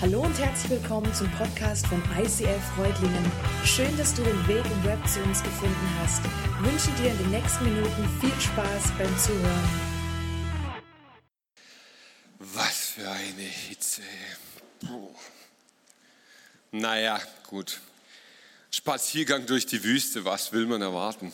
Hallo 0.00 0.20
und 0.20 0.38
herzlich 0.38 0.80
willkommen 0.80 1.12
zum 1.12 1.28
Podcast 1.32 1.84
von 1.88 2.00
ICF 2.16 2.62
Freudlingen. 2.76 3.32
Schön, 3.64 3.96
dass 3.96 4.14
du 4.14 4.22
den 4.22 4.46
Weg 4.46 4.64
im 4.64 4.84
Web 4.84 5.04
zu 5.08 5.20
uns 5.24 5.42
gefunden 5.42 5.90
hast. 6.00 6.22
Ich 6.24 6.70
wünsche 6.70 7.02
dir 7.02 7.10
in 7.10 7.18
den 7.18 7.30
nächsten 7.32 7.64
Minuten 7.64 8.08
viel 8.20 8.40
Spaß 8.40 8.92
beim 8.96 9.18
Zuhören. 9.18 9.68
Was 12.38 12.90
für 12.90 13.10
eine 13.10 13.42
Hitze. 13.42 14.02
Puh. 14.86 15.12
Naja, 16.70 17.20
gut. 17.48 17.80
Spaziergang 18.70 19.46
durch 19.46 19.66
die 19.66 19.82
Wüste, 19.82 20.24
was 20.24 20.52
will 20.52 20.66
man 20.66 20.80
erwarten? 20.80 21.32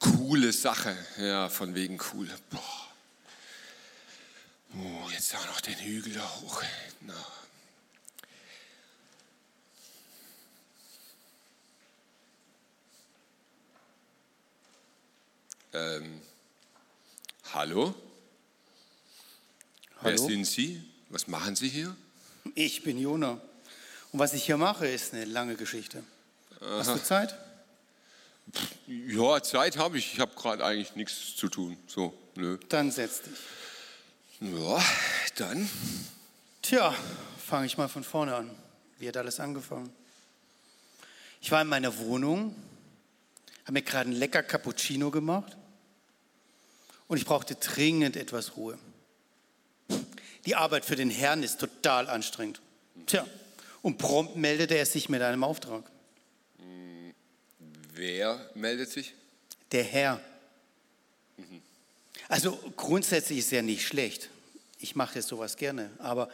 Coole 0.00 0.52
Sache, 0.52 0.96
ja, 1.18 1.48
von 1.48 1.76
wegen 1.76 2.00
cool. 2.12 2.28
Boah. 2.50 2.88
Oh, 4.74 5.08
jetzt 5.12 5.36
auch 5.36 5.46
noch 5.46 5.60
den 5.60 5.78
Hügel 5.78 6.14
da 6.14 6.28
hoch. 6.40 6.64
Na. 7.02 7.14
Ähm, 15.72 16.20
hallo? 17.54 17.94
Wer 20.02 20.12
Hallo? 20.14 20.26
sind 20.26 20.44
Sie? 20.44 20.82
Was 21.10 21.28
machen 21.28 21.54
Sie 21.54 21.68
hier? 21.68 21.94
Ich 22.56 22.82
bin 22.82 22.98
Jona. 22.98 23.40
Und 24.10 24.18
was 24.18 24.32
ich 24.32 24.44
hier 24.44 24.56
mache, 24.56 24.88
ist 24.88 25.14
eine 25.14 25.26
lange 25.26 25.54
Geschichte. 25.54 26.02
Hast 26.60 26.90
du 26.90 27.02
Zeit? 27.02 27.36
Ja, 28.88 29.40
Zeit 29.42 29.76
habe 29.76 29.98
ich. 29.98 30.14
Ich 30.14 30.18
habe 30.18 30.34
gerade 30.34 30.64
eigentlich 30.64 30.96
nichts 30.96 31.36
zu 31.36 31.48
tun. 31.48 31.76
So, 31.86 32.18
nö. 32.34 32.58
Dann 32.68 32.90
setz 32.90 33.22
dich. 33.22 33.38
Ja, 34.40 34.84
dann. 35.36 35.70
Tja, 36.62 36.92
fange 37.46 37.66
ich 37.66 37.78
mal 37.78 37.88
von 37.88 38.02
vorne 38.02 38.34
an. 38.34 38.50
Wie 38.98 39.06
hat 39.06 39.16
alles 39.16 39.38
angefangen? 39.38 39.92
Ich 41.40 41.52
war 41.52 41.62
in 41.62 41.68
meiner 41.68 41.96
Wohnung, 41.98 42.56
habe 43.62 43.72
mir 43.74 43.82
gerade 43.82 44.10
einen 44.10 44.18
lecker 44.18 44.42
Cappuccino 44.42 45.12
gemacht 45.12 45.56
und 47.10 47.16
ich 47.16 47.24
brauchte 47.24 47.56
dringend 47.56 48.16
etwas 48.16 48.56
Ruhe. 48.56 48.78
Die 50.46 50.54
Arbeit 50.54 50.84
für 50.84 50.94
den 50.94 51.10
Herrn 51.10 51.42
ist 51.42 51.58
total 51.58 52.08
anstrengend. 52.08 52.60
Tja, 53.06 53.26
und 53.82 53.98
prompt 53.98 54.36
meldete 54.36 54.76
er 54.76 54.86
sich 54.86 55.08
mit 55.08 55.20
einem 55.20 55.42
Auftrag. 55.42 55.82
Wer 57.94 58.48
meldet 58.54 58.90
sich? 58.90 59.12
Der 59.72 59.82
Herr. 59.82 60.20
Also 62.28 62.56
grundsätzlich 62.76 63.40
ist 63.40 63.52
er 63.52 63.62
nicht 63.62 63.84
schlecht. 63.84 64.30
Ich 64.78 64.94
mache 64.94 65.20
sowas 65.20 65.56
gerne. 65.56 65.90
Aber 65.98 66.30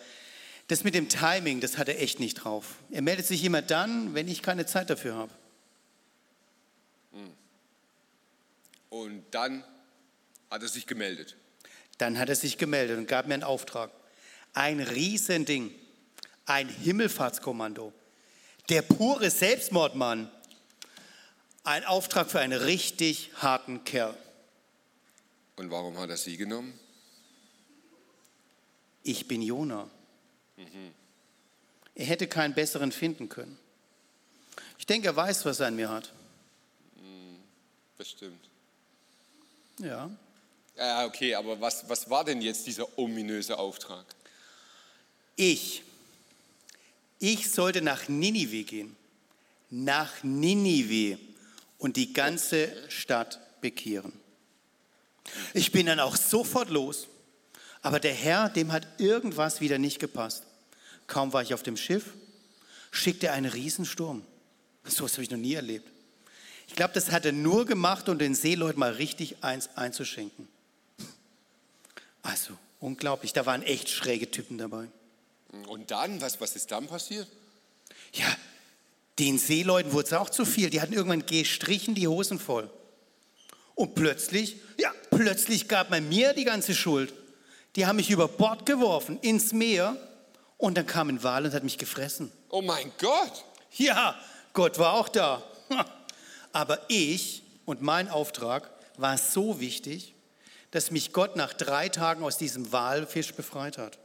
das 0.68 0.84
mit 0.84 0.94
dem 0.94 1.08
Timing, 1.08 1.62
das 1.62 1.78
hat 1.78 1.88
er 1.88 2.02
echt 2.02 2.20
nicht 2.20 2.34
drauf. 2.34 2.74
Er 2.90 3.00
meldet 3.00 3.26
sich 3.26 3.42
immer 3.44 3.62
dann, 3.62 4.12
wenn 4.12 4.28
ich 4.28 4.42
keine 4.42 4.66
Zeit 4.66 4.90
dafür 4.90 5.14
habe. 5.14 5.32
Und 8.90 9.24
dann 9.30 9.64
hat 10.50 10.62
er 10.62 10.68
sich 10.68 10.86
gemeldet. 10.86 11.36
Dann 11.98 12.18
hat 12.18 12.28
er 12.28 12.36
sich 12.36 12.58
gemeldet 12.58 12.98
und 12.98 13.06
gab 13.06 13.26
mir 13.26 13.34
einen 13.34 13.42
Auftrag. 13.42 13.90
Ein 14.52 14.80
Riesending. 14.80 15.74
Ein 16.44 16.68
Himmelfahrtskommando. 16.68 17.92
Der 18.68 18.82
pure 18.82 19.30
Selbstmordmann. 19.30 20.30
Ein 21.64 21.84
Auftrag 21.84 22.30
für 22.30 22.40
einen 22.40 22.58
richtig 22.60 23.30
harten 23.36 23.84
Kerl. 23.84 24.16
Und 25.56 25.70
warum 25.70 25.98
hat 25.98 26.10
er 26.10 26.16
sie 26.16 26.36
genommen? 26.36 26.78
Ich 29.02 29.26
bin 29.26 29.42
Jona. 29.42 29.90
Er 31.94 32.06
hätte 32.06 32.28
keinen 32.28 32.54
besseren 32.54 32.92
finden 32.92 33.28
können. 33.28 33.58
Ich 34.78 34.86
denke, 34.86 35.08
er 35.08 35.16
weiß, 35.16 35.44
was 35.44 35.60
er 35.60 35.68
an 35.68 35.76
mir 35.76 35.88
hat. 35.88 36.12
Bestimmt. 37.96 38.48
Ja. 39.78 40.10
Ja, 40.76 41.06
okay, 41.06 41.34
aber 41.34 41.60
was, 41.60 41.88
was 41.88 42.08
war 42.10 42.24
denn 42.24 42.42
jetzt 42.42 42.66
dieser 42.66 42.98
ominöse 42.98 43.58
Auftrag? 43.58 44.04
Ich. 45.34 45.82
Ich 47.18 47.50
sollte 47.50 47.80
nach 47.80 48.08
Ninive 48.08 48.64
gehen. 48.64 48.94
Nach 49.70 50.22
Ninive 50.22 51.18
und 51.78 51.96
die 51.96 52.12
ganze 52.12 52.72
Stadt 52.90 53.40
bekehren. 53.60 54.12
Ich 55.54 55.72
bin 55.72 55.86
dann 55.86 55.98
auch 55.98 56.16
sofort 56.16 56.68
los. 56.68 57.08
Aber 57.82 58.00
der 58.00 58.12
Herr, 58.12 58.48
dem 58.48 58.72
hat 58.72 58.86
irgendwas 58.98 59.60
wieder 59.60 59.78
nicht 59.78 59.98
gepasst. 59.98 60.44
Kaum 61.06 61.32
war 61.32 61.42
ich 61.42 61.54
auf 61.54 61.62
dem 61.62 61.76
Schiff, 61.76 62.12
schickte 62.90 63.28
er 63.28 63.32
einen 63.34 63.50
Riesensturm. 63.50 64.22
So 64.84 65.04
was 65.04 65.12
habe 65.12 65.22
ich 65.22 65.30
noch 65.30 65.38
nie 65.38 65.54
erlebt. 65.54 65.88
Ich 66.68 66.74
glaube, 66.74 66.94
das 66.94 67.12
hat 67.12 67.24
er 67.24 67.32
nur 67.32 67.64
gemacht, 67.64 68.08
um 68.08 68.18
den 68.18 68.34
Seeleuten 68.34 68.80
mal 68.80 68.92
richtig 68.92 69.42
eins 69.42 69.70
einzuschenken. 69.76 70.48
Also, 72.26 72.54
unglaublich. 72.80 73.32
Da 73.32 73.46
waren 73.46 73.62
echt 73.62 73.88
schräge 73.88 74.30
Typen 74.30 74.58
dabei. 74.58 74.88
Und 75.68 75.90
dann, 75.90 76.20
was, 76.20 76.40
was 76.40 76.56
ist 76.56 76.72
dann 76.72 76.88
passiert? 76.88 77.28
Ja, 78.12 78.26
den 79.18 79.38
Seeleuten 79.38 79.92
wurde 79.92 80.06
es 80.08 80.12
auch 80.12 80.28
zu 80.28 80.44
viel. 80.44 80.68
Die 80.68 80.80
hatten 80.80 80.92
irgendwann 80.92 81.24
gestrichen 81.24 81.94
die 81.94 82.08
Hosen 82.08 82.38
voll. 82.38 82.68
Und 83.76 83.94
plötzlich, 83.94 84.56
ja, 84.76 84.92
plötzlich 85.10 85.68
gab 85.68 85.90
man 85.90 86.08
mir 86.08 86.32
die 86.32 86.44
ganze 86.44 86.74
Schuld. 86.74 87.14
Die 87.76 87.86
haben 87.86 87.96
mich 87.96 88.10
über 88.10 88.26
Bord 88.26 88.66
geworfen, 88.66 89.20
ins 89.20 89.52
Meer. 89.52 89.96
Und 90.58 90.76
dann 90.76 90.86
kam 90.86 91.08
ein 91.08 91.22
Wal 91.22 91.44
und 91.44 91.54
hat 91.54 91.62
mich 91.62 91.78
gefressen. 91.78 92.32
Oh 92.48 92.62
mein 92.62 92.90
Gott! 92.98 93.44
Ja, 93.76 94.18
Gott 94.52 94.78
war 94.78 94.94
auch 94.94 95.08
da. 95.08 95.44
Aber 96.52 96.80
ich 96.88 97.42
und 97.66 97.82
mein 97.82 98.08
Auftrag 98.08 98.70
war 98.96 99.16
so 99.16 99.60
wichtig, 99.60 100.15
dass 100.70 100.90
mich 100.90 101.12
Gott 101.12 101.36
nach 101.36 101.52
drei 101.52 101.88
Tagen 101.88 102.24
aus 102.24 102.38
diesem 102.38 102.72
Walfisch 102.72 103.34
befreit 103.34 103.78
hat. 103.78 103.98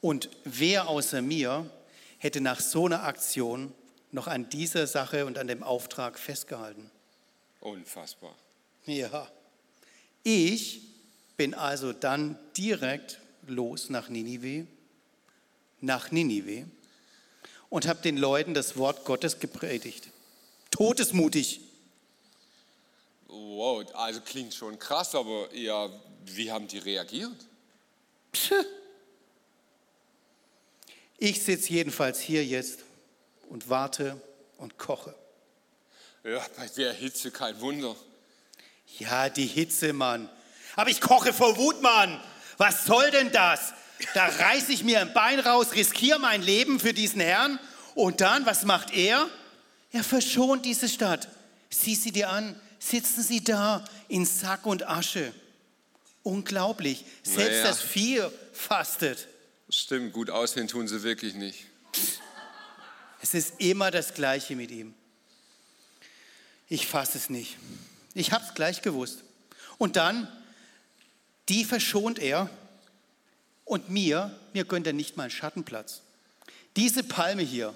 Und 0.00 0.30
wer 0.44 0.88
außer 0.88 1.22
mir 1.22 1.68
hätte 2.18 2.40
nach 2.40 2.60
so 2.60 2.86
einer 2.86 3.04
Aktion 3.04 3.72
noch 4.10 4.26
an 4.26 4.48
dieser 4.48 4.86
Sache 4.86 5.26
und 5.26 5.38
an 5.38 5.48
dem 5.48 5.62
Auftrag 5.62 6.18
festgehalten? 6.18 6.90
Unfassbar. 7.60 8.34
Ja. 8.86 9.28
Ich 10.22 10.82
bin 11.36 11.54
also 11.54 11.92
dann 11.92 12.38
direkt 12.56 13.20
los 13.46 13.90
nach 13.90 14.08
Ninive, 14.08 14.66
nach 15.80 16.10
Ninive 16.10 16.66
und 17.70 17.86
habe 17.86 18.02
den 18.02 18.16
Leuten 18.16 18.54
das 18.54 18.76
Wort 18.76 19.04
Gottes 19.04 19.40
gepredigt. 19.40 20.08
Todesmutig. 20.70 21.60
Wow, 23.28 23.84
also 23.94 24.20
klingt 24.22 24.54
schon 24.54 24.78
krass, 24.78 25.14
aber 25.14 25.54
ja, 25.54 25.88
wie 26.24 26.50
haben 26.50 26.66
die 26.66 26.78
reagiert? 26.78 27.36
Psch. 28.32 28.52
Ich 31.18 31.42
sitze 31.42 31.72
jedenfalls 31.72 32.20
hier 32.20 32.44
jetzt 32.44 32.80
und 33.48 33.68
warte 33.68 34.20
und 34.56 34.78
koche. 34.78 35.14
Ja, 36.24 36.44
bei 36.56 36.68
der 36.68 36.92
Hitze 36.92 37.30
kein 37.30 37.60
Wunder. 37.60 37.96
Ja, 38.98 39.28
die 39.28 39.46
Hitze, 39.46 39.92
Mann. 39.92 40.28
Aber 40.76 40.90
ich 40.90 41.00
koche 41.00 41.32
vor 41.32 41.56
Wut, 41.56 41.82
Mann. 41.82 42.20
Was 42.56 42.84
soll 42.84 43.10
denn 43.10 43.32
das? 43.32 43.72
Da 44.14 44.26
reiße 44.26 44.72
ich 44.72 44.84
mir 44.84 45.00
ein 45.00 45.12
Bein 45.12 45.40
raus, 45.40 45.74
riskiere 45.74 46.18
mein 46.18 46.42
Leben 46.42 46.80
für 46.80 46.92
diesen 46.92 47.20
Herrn. 47.20 47.58
Und 47.94 48.20
dann, 48.20 48.46
was 48.46 48.64
macht 48.64 48.94
er? 48.94 49.28
Er 49.90 50.04
verschont 50.04 50.64
diese 50.64 50.88
Stadt. 50.88 51.28
Sieh 51.70 51.94
sie 51.94 52.12
dir 52.12 52.30
an. 52.30 52.60
Sitzen 52.78 53.22
sie 53.22 53.42
da 53.42 53.84
in 54.08 54.24
Sack 54.24 54.66
und 54.66 54.86
Asche. 54.88 55.32
Unglaublich. 56.22 57.04
Selbst 57.22 57.50
Naja. 57.58 57.64
das 57.64 57.80
Vieh 57.80 58.22
fastet. 58.52 59.28
Stimmt, 59.70 60.12
gut 60.12 60.30
aussehen 60.30 60.68
tun 60.68 60.88
sie 60.88 61.02
wirklich 61.02 61.34
nicht. 61.34 61.66
Es 63.20 63.34
ist 63.34 63.54
immer 63.58 63.90
das 63.90 64.14
Gleiche 64.14 64.54
mit 64.56 64.70
ihm. 64.70 64.94
Ich 66.68 66.86
fasse 66.86 67.18
es 67.18 67.30
nicht. 67.30 67.56
Ich 68.14 68.32
habe 68.32 68.44
es 68.46 68.54
gleich 68.54 68.82
gewusst. 68.82 69.24
Und 69.78 69.96
dann, 69.96 70.28
die 71.48 71.64
verschont 71.64 72.18
er 72.18 72.50
und 73.64 73.90
mir, 73.90 74.38
mir 74.52 74.64
gönnt 74.64 74.86
er 74.86 74.92
nicht 74.92 75.16
mal 75.16 75.24
einen 75.24 75.30
Schattenplatz. 75.30 76.02
Diese 76.76 77.02
Palme 77.02 77.42
hier, 77.42 77.74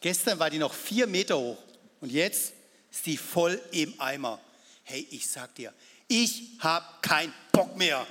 gestern 0.00 0.38
war 0.38 0.50
die 0.50 0.58
noch 0.58 0.74
vier 0.74 1.06
Meter 1.06 1.38
hoch 1.38 1.58
und 2.00 2.10
jetzt 2.12 2.52
ist 2.90 3.06
die 3.06 3.16
voll 3.16 3.60
im 3.72 4.00
Eimer. 4.00 4.40
Hey, 4.84 5.06
ich 5.10 5.28
sag 5.28 5.54
dir, 5.54 5.72
ich 6.06 6.50
habe 6.60 6.86
keinen 7.02 7.34
Bock 7.52 7.76
mehr. 7.76 8.06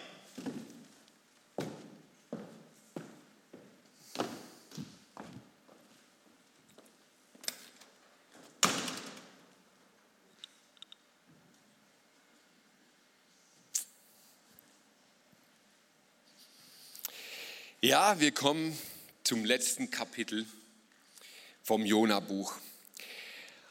Ja, 17.79 18.19
wir 18.19 18.33
kommen 18.33 18.77
zum 19.23 19.45
letzten 19.45 19.89
Kapitel 19.89 20.45
vom 21.63 21.85
Jona-Buch. 21.85 22.53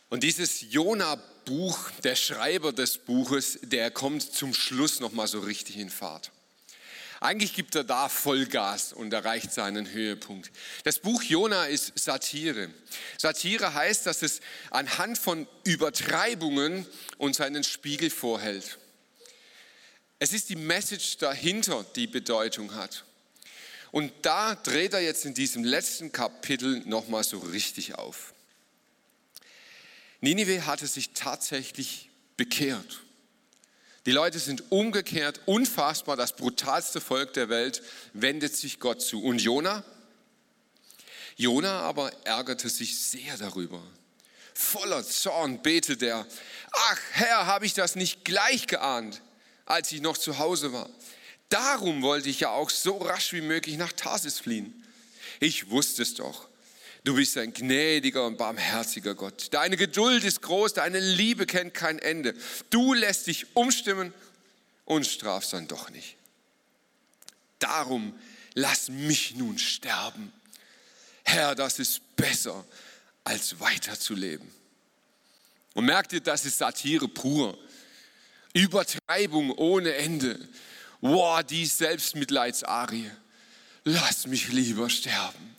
Und 0.08 0.22
dieses 0.22 0.72
Jona-Buch, 0.72 1.90
der 2.04 2.14
Schreiber 2.14 2.72
des 2.72 2.98
Buches, 2.98 3.58
der 3.62 3.90
kommt 3.90 4.22
zum 4.22 4.54
Schluss 4.54 5.00
nochmal 5.00 5.26
so 5.26 5.40
richtig 5.40 5.78
in 5.78 5.90
Fahrt. 5.90 6.30
Eigentlich 7.18 7.54
gibt 7.54 7.74
er 7.74 7.82
da 7.82 8.08
Vollgas 8.08 8.92
und 8.92 9.12
erreicht 9.12 9.52
seinen 9.52 9.90
Höhepunkt. 9.90 10.52
Das 10.84 10.98
Buch 10.98 11.22
Jona 11.22 11.64
ist 11.64 11.98
Satire. 11.98 12.70
Satire 13.18 13.72
heißt, 13.72 14.06
dass 14.06 14.22
es 14.22 14.40
anhand 14.70 15.16
von 15.16 15.48
Übertreibungen 15.64 16.86
uns 17.16 17.40
einen 17.40 17.64
Spiegel 17.64 18.10
vorhält. 18.10 18.78
Es 20.18 20.32
ist 20.32 20.50
die 20.50 20.56
Message 20.56 21.16
dahinter, 21.18 21.84
die 21.96 22.06
Bedeutung 22.06 22.74
hat. 22.74 23.04
Und 23.92 24.12
da 24.22 24.54
dreht 24.54 24.92
er 24.92 25.00
jetzt 25.00 25.24
in 25.24 25.34
diesem 25.34 25.64
letzten 25.64 26.12
Kapitel 26.12 26.82
nochmal 26.86 27.24
so 27.24 27.38
richtig 27.38 27.94
auf. 27.94 28.34
Ninive 30.20 30.66
hatte 30.66 30.86
sich 30.86 31.10
tatsächlich 31.10 32.10
bekehrt. 32.36 33.00
Die 34.06 34.12
Leute 34.12 34.38
sind 34.38 34.70
umgekehrt, 34.70 35.40
unfassbar, 35.46 36.16
das 36.16 36.36
brutalste 36.36 37.00
Volk 37.00 37.32
der 37.34 37.48
Welt 37.48 37.82
wendet 38.12 38.56
sich 38.56 38.78
Gott 38.78 39.02
zu. 39.02 39.22
Und 39.22 39.42
Jona? 39.42 39.84
Jona 41.36 41.80
aber 41.80 42.12
ärgerte 42.24 42.68
sich 42.68 42.98
sehr 43.00 43.36
darüber. 43.36 43.82
Voller 44.54 45.04
Zorn 45.04 45.60
betet 45.60 46.02
er, 46.02 46.26
ach 46.72 47.00
Herr, 47.12 47.46
habe 47.46 47.66
ich 47.66 47.74
das 47.74 47.94
nicht 47.94 48.24
gleich 48.24 48.66
geahnt, 48.66 49.20
als 49.66 49.92
ich 49.92 50.00
noch 50.00 50.16
zu 50.16 50.38
Hause 50.38 50.72
war. 50.72 50.88
Darum 51.48 52.02
wollte 52.02 52.28
ich 52.28 52.40
ja 52.40 52.50
auch 52.50 52.70
so 52.70 52.96
rasch 52.96 53.32
wie 53.32 53.42
möglich 53.42 53.76
nach 53.76 53.92
Tarsis 53.92 54.38
fliehen. 54.38 54.84
Ich 55.40 55.70
wusste 55.70 56.02
es 56.02 56.14
doch. 56.14 56.48
Du 57.06 57.14
bist 57.14 57.38
ein 57.38 57.52
gnädiger 57.52 58.26
und 58.26 58.36
barmherziger 58.36 59.14
Gott. 59.14 59.46
Deine 59.52 59.76
Geduld 59.76 60.24
ist 60.24 60.42
groß, 60.42 60.74
deine 60.74 60.98
Liebe 60.98 61.46
kennt 61.46 61.72
kein 61.72 62.00
Ende. 62.00 62.34
Du 62.70 62.94
lässt 62.94 63.28
dich 63.28 63.46
umstimmen 63.54 64.12
und 64.86 65.06
strafst 65.06 65.52
dann 65.52 65.68
doch 65.68 65.88
nicht. 65.90 66.16
Darum 67.60 68.12
lass 68.54 68.88
mich 68.88 69.36
nun 69.36 69.56
sterben. 69.56 70.32
Herr, 71.22 71.54
das 71.54 71.78
ist 71.78 72.16
besser, 72.16 72.64
als 73.22 73.60
weiterzuleben. 73.60 74.50
Und 75.74 75.84
merkt 75.84 76.12
ihr, 76.12 76.20
das 76.20 76.44
ist 76.44 76.58
Satire 76.58 77.06
pur. 77.06 77.56
Übertreibung 78.52 79.52
ohne 79.52 79.94
Ende. 79.94 80.40
Boah, 81.00 81.44
die 81.44 81.66
Selbstmitleidsarie. 81.66 83.12
Lass 83.84 84.26
mich 84.26 84.48
lieber 84.48 84.90
sterben. 84.90 85.55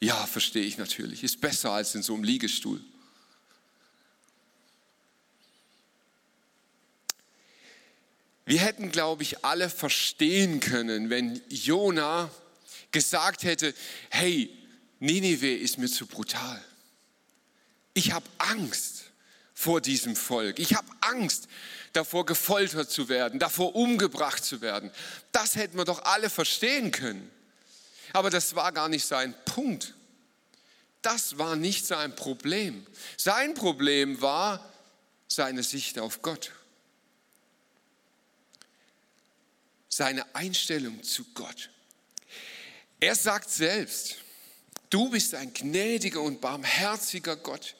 Ja, 0.00 0.26
verstehe 0.26 0.64
ich 0.64 0.78
natürlich. 0.78 1.24
Ist 1.24 1.40
besser 1.40 1.70
als 1.70 1.94
in 1.94 2.02
so 2.02 2.14
einem 2.14 2.24
Liegestuhl. 2.24 2.80
Wir 8.44 8.60
hätten, 8.60 8.92
glaube 8.92 9.24
ich, 9.24 9.44
alle 9.44 9.68
verstehen 9.68 10.60
können, 10.60 11.10
wenn 11.10 11.40
Jona 11.48 12.30
gesagt 12.92 13.42
hätte, 13.42 13.74
hey, 14.08 14.56
Ninive 15.00 15.52
ist 15.52 15.78
mir 15.78 15.88
zu 15.88 16.06
brutal. 16.06 16.62
Ich 17.92 18.12
habe 18.12 18.26
Angst 18.38 19.04
vor 19.52 19.80
diesem 19.80 20.14
Volk. 20.14 20.58
Ich 20.58 20.74
habe 20.74 20.86
Angst 21.00 21.48
davor, 21.92 22.24
gefoltert 22.26 22.90
zu 22.90 23.08
werden, 23.08 23.40
davor 23.40 23.74
umgebracht 23.74 24.44
zu 24.44 24.60
werden. 24.60 24.90
Das 25.32 25.56
hätten 25.56 25.76
wir 25.76 25.84
doch 25.84 26.04
alle 26.04 26.30
verstehen 26.30 26.92
können. 26.92 27.30
Aber 28.16 28.30
das 28.30 28.54
war 28.54 28.72
gar 28.72 28.88
nicht 28.88 29.04
sein 29.04 29.34
Punkt. 29.44 29.92
Das 31.02 31.36
war 31.36 31.54
nicht 31.54 31.84
sein 31.84 32.16
Problem. 32.16 32.86
Sein 33.18 33.52
Problem 33.52 34.22
war 34.22 34.72
seine 35.28 35.62
Sicht 35.62 35.98
auf 35.98 36.22
Gott. 36.22 36.50
Seine 39.90 40.34
Einstellung 40.34 41.02
zu 41.02 41.24
Gott. 41.34 41.68
Er 43.00 43.14
sagt 43.14 43.50
selbst, 43.50 44.16
du 44.88 45.10
bist 45.10 45.34
ein 45.34 45.52
gnädiger 45.52 46.22
und 46.22 46.40
barmherziger 46.40 47.36
Gott. 47.36 47.76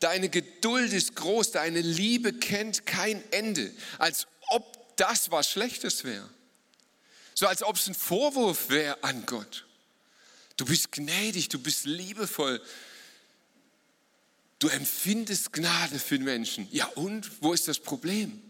Deine 0.00 0.28
Geduld 0.28 0.92
ist 0.92 1.14
groß, 1.14 1.52
deine 1.52 1.80
Liebe 1.80 2.32
kennt 2.32 2.86
kein 2.86 3.22
Ende, 3.30 3.72
als 3.98 4.26
ob 4.48 4.96
das 4.96 5.30
was 5.30 5.48
Schlechtes 5.48 6.02
wäre. 6.02 6.28
So 7.36 7.46
als 7.46 7.62
ob 7.62 7.76
es 7.76 7.86
ein 7.86 7.94
Vorwurf 7.94 8.68
wäre 8.68 9.04
an 9.04 9.24
Gott. 9.26 9.65
Du 10.56 10.64
bist 10.64 10.92
gnädig, 10.92 11.48
du 11.48 11.58
bist 11.58 11.84
liebevoll. 11.84 12.62
Du 14.58 14.68
empfindest 14.68 15.52
Gnade 15.52 15.98
für 15.98 16.16
den 16.16 16.24
Menschen. 16.24 16.66
Ja 16.72 16.86
und, 16.94 17.42
wo 17.42 17.52
ist 17.52 17.68
das 17.68 17.78
Problem? 17.78 18.42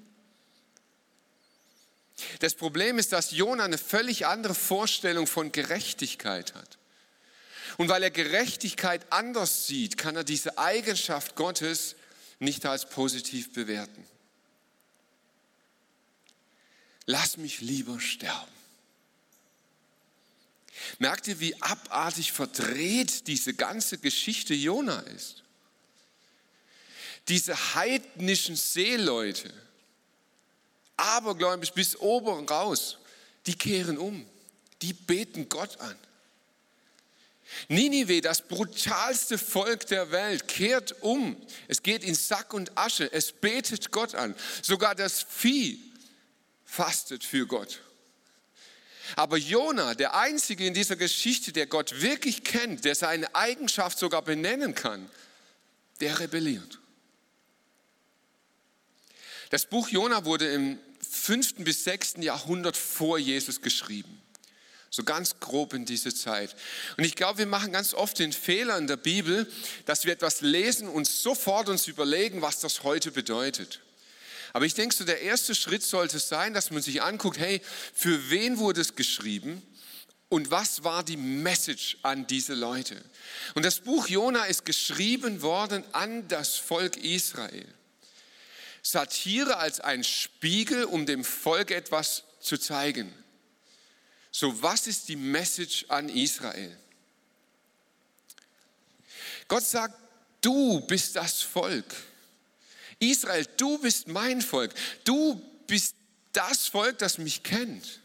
Das 2.39 2.55
Problem 2.55 2.99
ist, 2.99 3.13
dass 3.13 3.33
Jona 3.33 3.65
eine 3.65 3.79
völlig 3.79 4.27
andere 4.27 4.55
Vorstellung 4.55 5.27
von 5.27 5.53
Gerechtigkeit 5.53 6.55
hat. 6.55 6.79
Und 7.77 7.89
weil 7.89 8.03
er 8.03 8.11
Gerechtigkeit 8.11 9.05
anders 9.11 9.67
sieht, 9.67 9.99
kann 9.99 10.17
er 10.17 10.25
diese 10.25 10.57
Eigenschaft 10.57 11.35
Gottes 11.35 11.97
nicht 12.39 12.65
als 12.65 12.89
positiv 12.89 13.53
bewerten. 13.53 14.07
Lass 17.05 17.37
mich 17.37 17.61
lieber 17.61 18.01
sterben. 18.01 18.53
Merkt 20.99 21.29
ihr, 21.29 21.41
wie 21.41 21.61
abartig 21.63 22.33
verdreht 22.33 23.27
diese 23.27 23.55
ganze 23.55 23.99
Geschichte 23.99 24.55
Jona 24.55 25.01
ist? 25.01 25.43
Diese 27.29 27.75
heidnischen 27.75 28.57
Seeleute, 28.57 29.53
abergläubisch 30.97 31.73
bis 31.73 31.97
oben 31.97 32.47
raus, 32.49 32.99
die 33.47 33.55
kehren 33.55 33.99
um, 33.99 34.27
die 34.83 34.93
beten 34.93 35.49
Gott 35.49 35.81
an. 35.81 35.97
Ninive, 37.69 38.21
das 38.21 38.43
brutalste 38.43 39.39
Volk 39.39 39.87
der 39.87 40.11
Welt, 40.11 40.49
kehrt 40.49 41.03
um. 41.03 41.37
Es 41.69 41.83
geht 41.83 42.03
in 42.03 42.15
Sack 42.15 42.53
und 42.53 42.77
Asche. 42.77 43.11
Es 43.13 43.33
betet 43.33 43.93
Gott 43.93 44.15
an. 44.15 44.35
Sogar 44.63 44.95
das 44.95 45.25
Vieh 45.29 45.79
fastet 46.65 47.25
für 47.25 47.47
Gott. 47.47 47.81
Aber 49.15 49.37
Jona, 49.37 49.95
der 49.95 50.17
Einzige 50.17 50.67
in 50.67 50.75
dieser 50.75 50.97
Geschichte, 50.97 51.53
der 51.53 51.67
Gott 51.67 52.01
wirklich 52.01 52.43
kennt, 52.43 52.85
der 52.85 52.95
seine 52.95 53.35
Eigenschaft 53.35 53.99
sogar 53.99 54.23
benennen 54.23 54.75
kann, 54.75 55.09
der 56.01 56.19
rebelliert. 56.19 56.81
Das 59.51 59.67
Buch 59.67 59.89
Jona 59.89 60.25
wurde 60.25 60.53
im 60.53 60.79
5. 61.09 61.57
bis 61.59 61.85
6. 61.85 62.15
Jahrhundert 62.19 62.77
vor 62.77 63.19
Jesus 63.19 63.61
geschrieben. 63.61 64.21
So 64.91 65.05
ganz 65.05 65.41
grob 65.41 65.75
in 65.75 65.85
diese 65.85 66.15
Zeit. 66.15 66.55
Und 66.97 67.05
ich 67.05 67.17
glaube, 67.17 67.39
wir 67.41 67.47
machen 67.47 67.73
ganz 67.73 67.93
oft 67.93 68.19
den 68.19 68.33
Fehler 68.33 68.79
in 68.79 68.87
der 68.87 68.97
Bibel, 68.97 69.51
dass 69.85 70.05
wir 70.05 70.13
etwas 70.13 70.41
lesen 70.41 70.89
und 70.89 71.07
sofort 71.07 71.69
uns 71.69 71.87
überlegen, 71.87 72.43
was 72.43 72.61
das 72.61 72.83
heute 72.83 73.11
bedeutet. 73.11 73.81
Aber 74.53 74.65
ich 74.65 74.75
denke, 74.75 74.95
so 74.95 75.05
der 75.05 75.23
erste 75.23 75.55
Schritt 75.55 75.83
sollte 75.83 76.19
sein, 76.19 76.55
dass 76.55 76.71
man 76.71 76.83
sich 76.83 77.03
anguckt, 77.03 77.39
hey, 77.39 77.61
für 77.95 78.31
wen 78.31 78.59
wurde 78.59 78.81
es 78.81 78.95
geschrieben? 78.95 79.63
Und 80.29 80.51
was 80.51 80.83
war 80.83 81.05
die 81.05 81.17
Message 81.17 81.99
an 82.03 82.27
diese 82.27 82.55
Leute? 82.55 83.01
Und 83.55 83.65
das 83.65 83.81
Buch 83.81 84.09
Jona 84.09 84.45
ist 84.45 84.65
geschrieben 84.65 85.41
worden 85.43 85.85
an 85.93 86.27
das 86.29 86.57
Volk 86.57 86.97
Israel. 86.97 87.67
Satire 88.83 89.59
als 89.59 89.81
ein 89.81 90.05
Spiegel, 90.05 90.85
um 90.85 91.07
dem 91.07 91.25
Volk 91.25 91.71
etwas 91.71 92.25
zu 92.41 92.57
zeigen. 92.57 93.13
So, 94.31 94.63
was 94.63 94.87
ist 94.87 95.09
die 95.09 95.17
Message 95.17 95.87
an 95.89 96.09
Israel? 96.09 96.77
Gott 99.49 99.65
sagt, 99.65 99.95
du 100.41 100.81
bist 100.83 101.17
das 101.17 101.43
Volk. 101.43 101.95
Israel, 102.99 103.47
du 103.57 103.79
bist 103.79 104.09
mein 104.09 104.41
Volk. 104.41 104.75
Du 105.05 105.41
bist 105.67 105.95
das 106.33 106.69
Volk, 106.69 106.99
das 106.99 107.19
mich 107.19 107.43
kennt. 107.43 108.01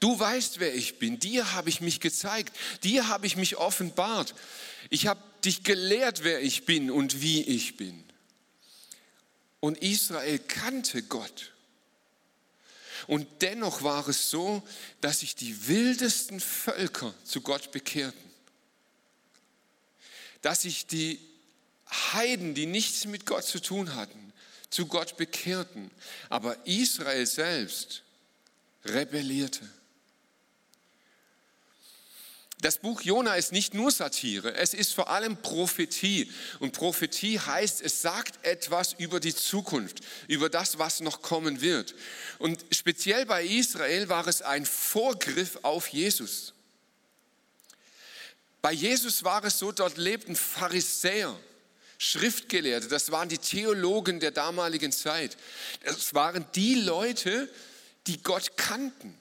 Du 0.00 0.18
weißt, 0.18 0.60
wer 0.60 0.74
ich 0.74 0.98
bin. 0.98 1.18
Dir 1.18 1.52
habe 1.52 1.68
ich 1.68 1.80
mich 1.80 2.00
gezeigt. 2.00 2.56
Dir 2.82 3.08
habe 3.08 3.26
ich 3.26 3.36
mich 3.36 3.56
offenbart. 3.56 4.34
Ich 4.88 5.06
habe 5.06 5.22
dich 5.44 5.62
gelehrt, 5.62 6.24
wer 6.24 6.42
ich 6.42 6.64
bin 6.64 6.90
und 6.90 7.20
wie 7.20 7.42
ich 7.42 7.76
bin. 7.76 8.02
Und 9.60 9.78
Israel 9.78 10.38
kannte 10.38 11.02
Gott. 11.02 11.52
Und 13.06 13.26
dennoch 13.40 13.82
war 13.82 14.08
es 14.08 14.30
so, 14.30 14.62
dass 15.00 15.20
sich 15.20 15.34
die 15.34 15.68
wildesten 15.68 16.40
Völker 16.40 17.14
zu 17.24 17.40
Gott 17.40 17.72
bekehrten. 17.72 18.30
Dass 20.42 20.62
sich 20.62 20.86
die 20.86 21.18
Heiden, 21.90 22.54
die 22.54 22.66
nichts 22.66 23.04
mit 23.04 23.26
Gott 23.26 23.44
zu 23.44 23.60
tun 23.60 23.94
hatten, 23.94 24.32
zu 24.70 24.86
Gott 24.86 25.16
bekehrten. 25.16 25.90
Aber 26.28 26.56
Israel 26.66 27.26
selbst 27.26 28.02
rebellierte. 28.84 29.68
Das 32.60 32.76
Buch 32.76 33.00
Jona 33.00 33.36
ist 33.36 33.52
nicht 33.52 33.72
nur 33.72 33.90
Satire, 33.90 34.54
es 34.54 34.74
ist 34.74 34.92
vor 34.92 35.08
allem 35.08 35.40
Prophetie. 35.40 36.30
Und 36.58 36.72
Prophetie 36.72 37.38
heißt, 37.40 37.80
es 37.80 38.02
sagt 38.02 38.44
etwas 38.44 38.92
über 38.92 39.18
die 39.18 39.34
Zukunft, 39.34 40.00
über 40.28 40.50
das, 40.50 40.78
was 40.78 41.00
noch 41.00 41.22
kommen 41.22 41.62
wird. 41.62 41.94
Und 42.38 42.62
speziell 42.70 43.24
bei 43.24 43.44
Israel 43.44 44.10
war 44.10 44.26
es 44.26 44.42
ein 44.42 44.66
Vorgriff 44.66 45.58
auf 45.62 45.88
Jesus. 45.88 46.52
Bei 48.60 48.72
Jesus 48.72 49.24
war 49.24 49.42
es 49.44 49.58
so, 49.58 49.72
dort 49.72 49.96
lebten 49.96 50.36
Pharisäer, 50.36 51.34
Schriftgelehrte, 52.02 52.88
das 52.88 53.10
waren 53.10 53.28
die 53.28 53.38
Theologen 53.38 54.20
der 54.20 54.30
damaligen 54.30 54.90
Zeit. 54.90 55.36
Das 55.84 56.14
waren 56.14 56.46
die 56.54 56.76
Leute, 56.76 57.48
die 58.06 58.22
Gott 58.22 58.56
kannten 58.56 59.14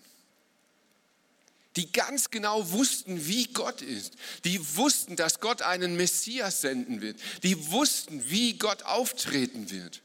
die 1.80 1.92
ganz 1.94 2.30
genau 2.30 2.72
wussten, 2.72 3.26
wie 3.26 3.48
Gott 3.54 3.82
ist. 3.82 4.16
Die 4.44 4.76
wussten, 4.76 5.16
dass 5.16 5.40
Gott 5.40 5.62
einen 5.62 5.96
Messias 5.96 6.60
senden 6.60 7.00
wird. 7.00 7.18
Die 7.44 7.72
wussten, 7.72 8.30
wie 8.30 8.58
Gott 8.58 8.84
auftreten 8.84 9.70
wird. 9.70 10.02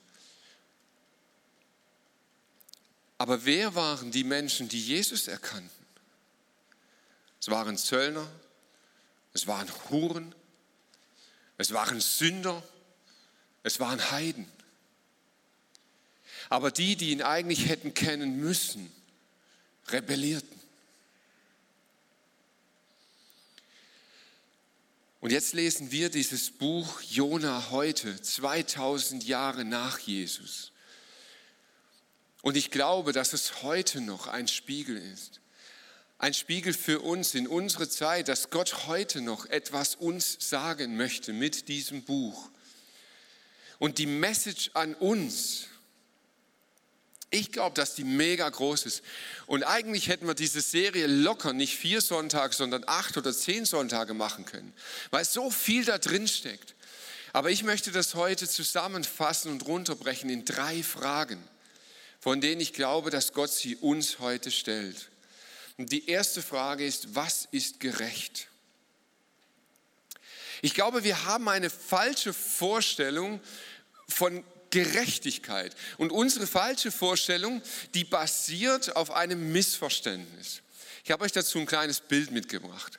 Aber 3.18 3.44
wer 3.44 3.74
waren 3.74 4.12
die 4.12 4.22
Menschen, 4.22 4.68
die 4.68 4.80
Jesus 4.80 5.26
erkannten? 5.26 5.70
Es 7.40 7.48
waren 7.48 7.76
Zöllner, 7.76 8.30
es 9.32 9.48
waren 9.48 9.68
Huren, 9.90 10.32
es 11.64 11.72
waren 11.72 11.98
Sünder, 11.98 12.62
es 13.62 13.80
waren 13.80 14.10
Heiden. 14.10 14.46
Aber 16.50 16.70
die, 16.70 16.94
die 16.94 17.10
ihn 17.10 17.22
eigentlich 17.22 17.68
hätten 17.70 17.94
kennen 17.94 18.38
müssen, 18.38 18.92
rebellierten. 19.88 20.60
Und 25.20 25.32
jetzt 25.32 25.54
lesen 25.54 25.90
wir 25.90 26.10
dieses 26.10 26.50
Buch 26.50 27.00
Jona 27.00 27.70
heute, 27.70 28.20
2000 28.20 29.24
Jahre 29.24 29.64
nach 29.64 29.98
Jesus. 30.00 30.70
Und 32.42 32.58
ich 32.58 32.70
glaube, 32.70 33.14
dass 33.14 33.32
es 33.32 33.62
heute 33.62 34.02
noch 34.02 34.26
ein 34.26 34.48
Spiegel 34.48 34.98
ist. 34.98 35.40
Ein 36.24 36.32
Spiegel 36.32 36.72
für 36.72 37.00
uns 37.02 37.34
in 37.34 37.46
unsere 37.46 37.86
Zeit, 37.86 38.28
dass 38.28 38.48
Gott 38.48 38.86
heute 38.86 39.20
noch 39.20 39.44
etwas 39.50 39.94
uns 39.94 40.38
sagen 40.40 40.96
möchte 40.96 41.34
mit 41.34 41.68
diesem 41.68 42.02
Buch. 42.02 42.48
Und 43.78 43.98
die 43.98 44.06
Message 44.06 44.70
an 44.72 44.94
uns, 44.94 45.66
ich 47.28 47.52
glaube, 47.52 47.76
dass 47.76 47.94
die 47.94 48.04
mega 48.04 48.48
groß 48.48 48.86
ist. 48.86 49.02
Und 49.44 49.64
eigentlich 49.64 50.08
hätten 50.08 50.26
wir 50.26 50.32
diese 50.32 50.62
Serie 50.62 51.08
locker 51.08 51.52
nicht 51.52 51.76
vier 51.76 52.00
Sonntage, 52.00 52.54
sondern 52.54 52.84
acht 52.86 53.18
oder 53.18 53.34
zehn 53.34 53.66
Sonntage 53.66 54.14
machen 54.14 54.46
können, 54.46 54.72
weil 55.10 55.26
so 55.26 55.50
viel 55.50 55.84
da 55.84 55.98
drin 55.98 56.26
steckt. 56.26 56.74
Aber 57.34 57.50
ich 57.50 57.64
möchte 57.64 57.92
das 57.92 58.14
heute 58.14 58.48
zusammenfassen 58.48 59.52
und 59.52 59.66
runterbrechen 59.66 60.30
in 60.30 60.46
drei 60.46 60.82
Fragen, 60.82 61.46
von 62.18 62.40
denen 62.40 62.62
ich 62.62 62.72
glaube, 62.72 63.10
dass 63.10 63.34
Gott 63.34 63.52
sie 63.52 63.76
uns 63.76 64.20
heute 64.20 64.50
stellt. 64.50 65.10
Und 65.76 65.90
die 65.90 66.08
erste 66.08 66.42
Frage 66.42 66.86
ist, 66.86 67.14
was 67.14 67.48
ist 67.50 67.80
gerecht? 67.80 68.48
Ich 70.62 70.74
glaube, 70.74 71.04
wir 71.04 71.24
haben 71.24 71.48
eine 71.48 71.68
falsche 71.68 72.32
Vorstellung 72.32 73.40
von 74.08 74.44
Gerechtigkeit. 74.70 75.74
Und 75.98 76.10
unsere 76.10 76.46
falsche 76.46 76.90
Vorstellung, 76.90 77.62
die 77.94 78.04
basiert 78.04 78.96
auf 78.96 79.10
einem 79.10 79.52
Missverständnis. 79.52 80.62
Ich 81.04 81.10
habe 81.10 81.24
euch 81.24 81.32
dazu 81.32 81.58
ein 81.58 81.66
kleines 81.66 82.00
Bild 82.00 82.30
mitgebracht. 82.30 82.98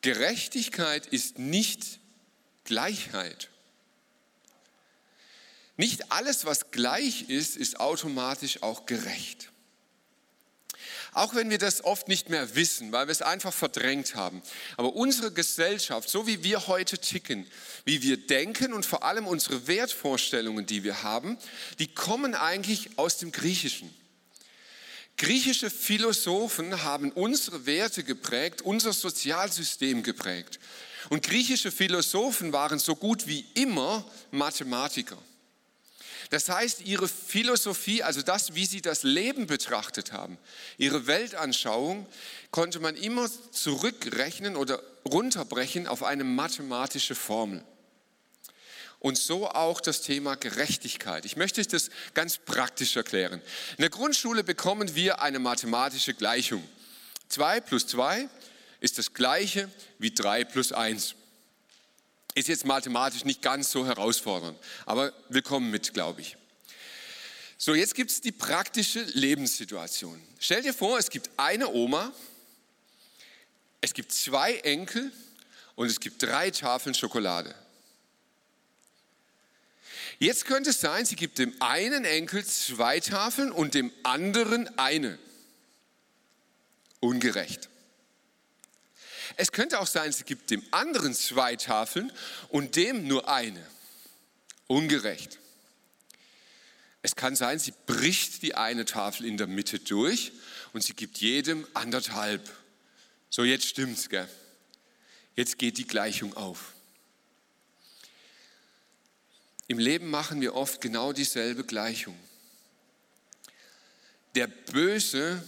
Gerechtigkeit 0.00 1.06
ist 1.06 1.38
nicht 1.38 1.98
Gleichheit. 2.64 3.48
Nicht 5.76 6.10
alles, 6.10 6.44
was 6.44 6.70
gleich 6.70 7.28
ist, 7.28 7.56
ist 7.56 7.78
automatisch 7.78 8.62
auch 8.62 8.86
gerecht. 8.86 9.50
Auch 11.18 11.34
wenn 11.34 11.50
wir 11.50 11.58
das 11.58 11.82
oft 11.82 12.06
nicht 12.06 12.28
mehr 12.28 12.54
wissen, 12.54 12.92
weil 12.92 13.08
wir 13.08 13.12
es 13.12 13.22
einfach 13.22 13.52
verdrängt 13.52 14.14
haben. 14.14 14.40
Aber 14.76 14.94
unsere 14.94 15.32
Gesellschaft, 15.32 16.08
so 16.08 16.28
wie 16.28 16.44
wir 16.44 16.68
heute 16.68 16.96
ticken, 16.96 17.44
wie 17.84 18.04
wir 18.04 18.16
denken 18.16 18.72
und 18.72 18.86
vor 18.86 19.02
allem 19.02 19.26
unsere 19.26 19.66
Wertvorstellungen, 19.66 20.64
die 20.64 20.84
wir 20.84 21.02
haben, 21.02 21.36
die 21.80 21.88
kommen 21.88 22.36
eigentlich 22.36 22.98
aus 23.00 23.18
dem 23.18 23.32
Griechischen. 23.32 23.92
Griechische 25.16 25.70
Philosophen 25.70 26.84
haben 26.84 27.10
unsere 27.10 27.66
Werte 27.66 28.04
geprägt, 28.04 28.62
unser 28.62 28.92
Sozialsystem 28.92 30.04
geprägt. 30.04 30.60
Und 31.08 31.24
griechische 31.24 31.72
Philosophen 31.72 32.52
waren 32.52 32.78
so 32.78 32.94
gut 32.94 33.26
wie 33.26 33.44
immer 33.54 34.08
Mathematiker. 34.30 35.18
Das 36.30 36.48
heißt, 36.48 36.82
ihre 36.82 37.08
Philosophie, 37.08 38.02
also 38.02 38.22
das, 38.22 38.54
wie 38.54 38.66
sie 38.66 38.82
das 38.82 39.02
Leben 39.02 39.46
betrachtet 39.46 40.12
haben, 40.12 40.38
ihre 40.76 41.06
Weltanschauung, 41.06 42.06
konnte 42.50 42.80
man 42.80 42.96
immer 42.96 43.30
zurückrechnen 43.50 44.56
oder 44.56 44.82
runterbrechen 45.06 45.86
auf 45.86 46.02
eine 46.02 46.24
mathematische 46.24 47.14
Formel. 47.14 47.64
Und 49.00 49.16
so 49.16 49.48
auch 49.48 49.80
das 49.80 50.02
Thema 50.02 50.34
Gerechtigkeit. 50.34 51.24
Ich 51.24 51.36
möchte 51.36 51.60
euch 51.60 51.68
das 51.68 51.88
ganz 52.14 52.38
praktisch 52.38 52.96
erklären. 52.96 53.40
In 53.76 53.82
der 53.82 53.90
Grundschule 53.90 54.42
bekommen 54.42 54.94
wir 54.96 55.22
eine 55.22 55.38
mathematische 55.38 56.14
Gleichung. 56.14 56.66
2 57.28 57.60
plus 57.60 57.86
2 57.86 58.28
ist 58.80 58.98
das 58.98 59.14
gleiche 59.14 59.70
wie 59.98 60.12
3 60.12 60.44
plus 60.44 60.72
1. 60.72 61.14
Ist 62.38 62.46
jetzt 62.46 62.64
mathematisch 62.64 63.24
nicht 63.24 63.42
ganz 63.42 63.72
so 63.72 63.84
herausfordernd, 63.84 64.56
aber 64.86 65.12
wir 65.28 65.42
kommen 65.42 65.72
mit, 65.72 65.92
glaube 65.92 66.20
ich. 66.20 66.36
So, 67.56 67.74
jetzt 67.74 67.96
gibt 67.96 68.12
es 68.12 68.20
die 68.20 68.30
praktische 68.30 69.00
Lebenssituation. 69.00 70.22
Stell 70.38 70.62
dir 70.62 70.72
vor, 70.72 71.00
es 71.00 71.10
gibt 71.10 71.28
eine 71.36 71.68
Oma, 71.68 72.12
es 73.80 73.92
gibt 73.92 74.12
zwei 74.12 74.54
Enkel 74.58 75.10
und 75.74 75.88
es 75.88 75.98
gibt 75.98 76.22
drei 76.22 76.52
Tafeln 76.52 76.94
Schokolade. 76.94 77.52
Jetzt 80.20 80.44
könnte 80.44 80.70
es 80.70 80.80
sein, 80.80 81.06
sie 81.06 81.16
gibt 81.16 81.38
dem 81.38 81.60
einen 81.60 82.04
Enkel 82.04 82.44
zwei 82.44 83.00
Tafeln 83.00 83.50
und 83.50 83.74
dem 83.74 83.90
anderen 84.04 84.78
eine. 84.78 85.18
Ungerecht. 87.00 87.68
Es 89.40 89.52
könnte 89.52 89.78
auch 89.78 89.86
sein, 89.86 90.10
sie 90.10 90.24
gibt 90.24 90.50
dem 90.50 90.64
anderen 90.72 91.14
zwei 91.14 91.54
Tafeln 91.54 92.12
und 92.48 92.74
dem 92.74 93.06
nur 93.06 93.28
eine. 93.28 93.64
Ungerecht. 94.66 95.38
Es 97.02 97.14
kann 97.14 97.36
sein, 97.36 97.60
sie 97.60 97.72
bricht 97.86 98.42
die 98.42 98.56
eine 98.56 98.84
Tafel 98.84 99.24
in 99.24 99.36
der 99.36 99.46
Mitte 99.46 99.78
durch 99.78 100.32
und 100.72 100.82
sie 100.82 100.92
gibt 100.92 101.18
jedem 101.18 101.68
anderthalb. 101.72 102.50
So, 103.30 103.44
jetzt 103.44 103.66
stimmt's, 103.68 104.08
gell? 104.08 104.28
Jetzt 105.36 105.56
geht 105.56 105.78
die 105.78 105.86
Gleichung 105.86 106.36
auf. 106.36 106.72
Im 109.68 109.78
Leben 109.78 110.10
machen 110.10 110.40
wir 110.40 110.56
oft 110.56 110.80
genau 110.80 111.12
dieselbe 111.12 111.62
Gleichung. 111.62 112.18
Der 114.34 114.48
Böse 114.48 115.44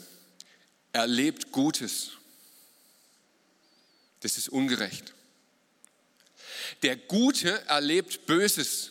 erlebt 0.93 1.51
Gutes 1.51 2.13
das 4.21 4.39
ist 4.39 4.49
ungerecht. 4.49 5.15
Der 6.83 6.97
Gute 6.97 7.67
erlebt 7.67 8.27
Böses. 8.27 8.91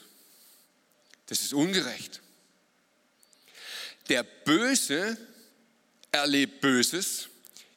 Das 1.28 1.42
ist 1.42 1.54
ungerecht. 1.54 2.22
Der 4.10 4.24
Böse 4.24 5.18
erlebt 6.12 6.62
Böses. 6.62 7.30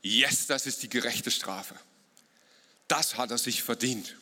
Yes, 0.03 0.47
das 0.47 0.67
ist 0.67 0.83
die 0.83 0.89
gerechte 0.89 1.31
Strafe. 1.31 1.77
Das 2.89 3.17
hat 3.17 3.31
er 3.31 3.39
sich 3.39 3.63
verdient. 3.63 4.17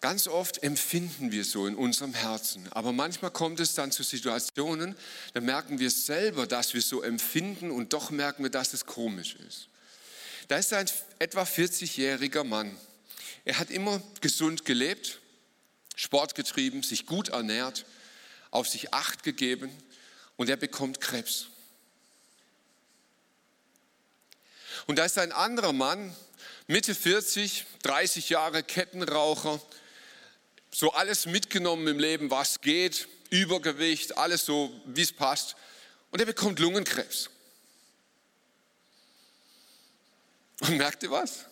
Ganz 0.00 0.28
oft 0.28 0.62
empfinden 0.62 1.32
wir 1.32 1.44
so 1.44 1.66
in 1.66 1.74
unserem 1.74 2.14
Herzen, 2.14 2.70
aber 2.70 2.92
manchmal 2.92 3.32
kommt 3.32 3.58
es 3.58 3.74
dann 3.74 3.90
zu 3.90 4.04
Situationen, 4.04 4.94
da 5.34 5.40
merken 5.40 5.80
wir 5.80 5.90
selber, 5.90 6.46
dass 6.46 6.72
wir 6.72 6.82
so 6.82 7.02
empfinden 7.02 7.72
und 7.72 7.92
doch 7.92 8.10
merken 8.10 8.44
wir, 8.44 8.50
dass 8.50 8.74
es 8.74 8.86
komisch 8.86 9.34
ist. 9.48 9.66
Da 10.48 10.56
ist 10.56 10.72
ein 10.72 10.90
etwa 11.18 11.42
40-jähriger 11.42 12.42
Mann. 12.42 12.76
Er 13.44 13.58
hat 13.58 13.70
immer 13.70 14.02
gesund 14.22 14.64
gelebt, 14.64 15.20
Sport 15.94 16.34
getrieben, 16.34 16.82
sich 16.82 17.04
gut 17.04 17.28
ernährt, 17.28 17.84
auf 18.50 18.66
sich 18.66 18.94
acht 18.94 19.22
gegeben 19.22 19.70
und 20.36 20.48
er 20.48 20.56
bekommt 20.56 21.00
Krebs. 21.02 21.48
Und 24.86 24.96
da 24.96 25.04
ist 25.04 25.18
ein 25.18 25.32
anderer 25.32 25.74
Mann, 25.74 26.16
Mitte 26.66 26.94
40, 26.94 27.66
30 27.82 28.30
Jahre 28.30 28.62
Kettenraucher, 28.62 29.60
so 30.70 30.92
alles 30.92 31.26
mitgenommen 31.26 31.86
im 31.88 31.98
Leben, 31.98 32.30
was 32.30 32.62
geht, 32.62 33.06
Übergewicht, 33.28 34.16
alles 34.16 34.46
so, 34.46 34.72
wie 34.86 35.02
es 35.02 35.12
passt. 35.12 35.56
Und 36.10 36.20
er 36.20 36.26
bekommt 36.26 36.58
Lungenkrebs. 36.58 37.28
Und 40.60 40.76
merkt 40.76 41.02
ihr 41.02 41.10
was? 41.10 41.46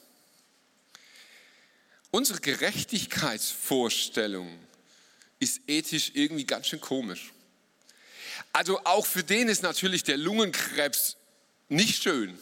Unsere 2.11 2.41
Gerechtigkeitsvorstellung 2.41 4.59
ist 5.39 5.61
ethisch 5.67 6.13
irgendwie 6.15 6.47
ganz 6.47 6.69
schön 6.69 6.81
komisch. 6.81 7.33
Also 8.53 8.81
auch 8.85 9.07
für 9.07 9.23
den 9.23 9.49
ist 9.49 9.63
natürlich 9.63 10.03
der 10.03 10.17
Lungenkrebs 10.17 11.17
nicht 11.69 12.03
schön. 12.03 12.37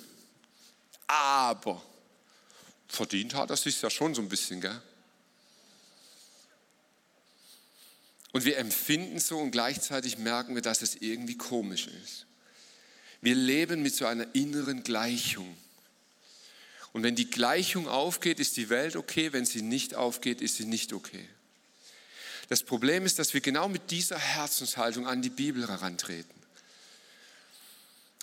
Aber 1.07 1.83
verdient 2.89 3.35
hat 3.35 3.51
er 3.51 3.57
sich 3.57 3.81
ja 3.83 3.91
schon 3.91 4.15
so 4.15 4.23
ein 4.23 4.29
bisschen, 4.29 4.61
gell? 4.61 4.81
Und 8.33 8.45
wir 8.45 8.59
empfinden 8.59 9.21
so 9.21 9.39
und 9.39 9.53
gleichzeitig 9.53 10.19
merken 10.19 10.57
wir, 10.57 10.63
dass 10.63 10.83
es 10.83 10.97
irgendwie 10.97 11.37
komisch 11.37 11.87
ist. 11.87 12.27
Wir 13.21 13.37
leben 13.37 13.83
mit 13.83 13.95
so 13.95 14.07
einer 14.07 14.35
inneren 14.35 14.83
Gleichung. 14.83 15.57
Und 16.95 17.03
wenn 17.03 17.17
die 17.17 17.29
Gleichung 17.29 17.89
aufgeht, 17.89 18.39
ist 18.39 18.57
die 18.57 18.71
Welt 18.71 18.95
okay. 18.95 19.33
Wenn 19.33 19.45
sie 19.45 19.63
nicht 19.63 19.97
aufgeht, 19.97 20.41
ist 20.41 20.57
sie 20.57 20.65
nicht 20.65 20.93
okay. 20.93 21.29
Das 22.49 22.63
Problem 22.63 23.05
ist, 23.05 23.19
dass 23.19 23.35
wir 23.35 23.41
genau 23.41 23.69
mit 23.69 23.91
dieser 23.91 24.17
Herzenshaltung 24.17 25.07
an 25.07 25.21
die 25.21 25.31
Bibel 25.31 25.69
herantreten. 25.69 26.41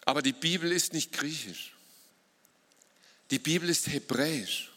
Aber 0.06 0.22
die 0.22 0.32
Bibel 0.32 0.72
ist 0.72 0.94
nicht 0.94 1.12
griechisch. 1.12 1.74
Die 3.30 3.40
Bibel 3.40 3.70
ist 3.70 3.88
hebräisch. 3.88 4.72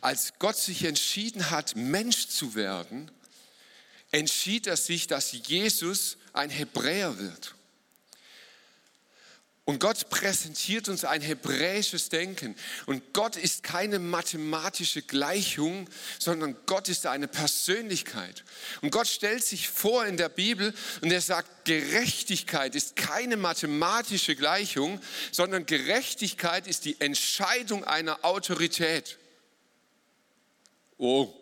Als 0.00 0.32
Gott 0.40 0.56
sich 0.56 0.82
entschieden 0.82 1.50
hat, 1.50 1.76
Mensch 1.76 2.26
zu 2.26 2.56
werden, 2.56 3.08
entschied 4.10 4.66
er 4.66 4.76
sich, 4.76 5.06
dass 5.06 5.30
Jesus 5.30 6.16
ein 6.32 6.50
Hebräer 6.50 7.18
wird. 7.18 7.54
Und 9.64 9.78
Gott 9.78 10.10
präsentiert 10.10 10.88
uns 10.88 11.04
ein 11.04 11.20
hebräisches 11.20 12.08
Denken. 12.08 12.56
Und 12.86 13.12
Gott 13.12 13.36
ist 13.36 13.62
keine 13.62 14.00
mathematische 14.00 15.02
Gleichung, 15.02 15.88
sondern 16.18 16.56
Gott 16.66 16.88
ist 16.88 17.06
eine 17.06 17.28
Persönlichkeit. 17.28 18.42
Und 18.80 18.90
Gott 18.90 19.06
stellt 19.06 19.44
sich 19.44 19.68
vor 19.68 20.04
in 20.04 20.16
der 20.16 20.30
Bibel 20.30 20.74
und 21.00 21.12
er 21.12 21.20
sagt, 21.20 21.64
Gerechtigkeit 21.64 22.74
ist 22.74 22.96
keine 22.96 23.36
mathematische 23.36 24.34
Gleichung, 24.34 25.00
sondern 25.30 25.64
Gerechtigkeit 25.64 26.66
ist 26.66 26.84
die 26.84 27.00
Entscheidung 27.00 27.84
einer 27.84 28.24
Autorität. 28.24 29.16
Oh. 30.98 31.32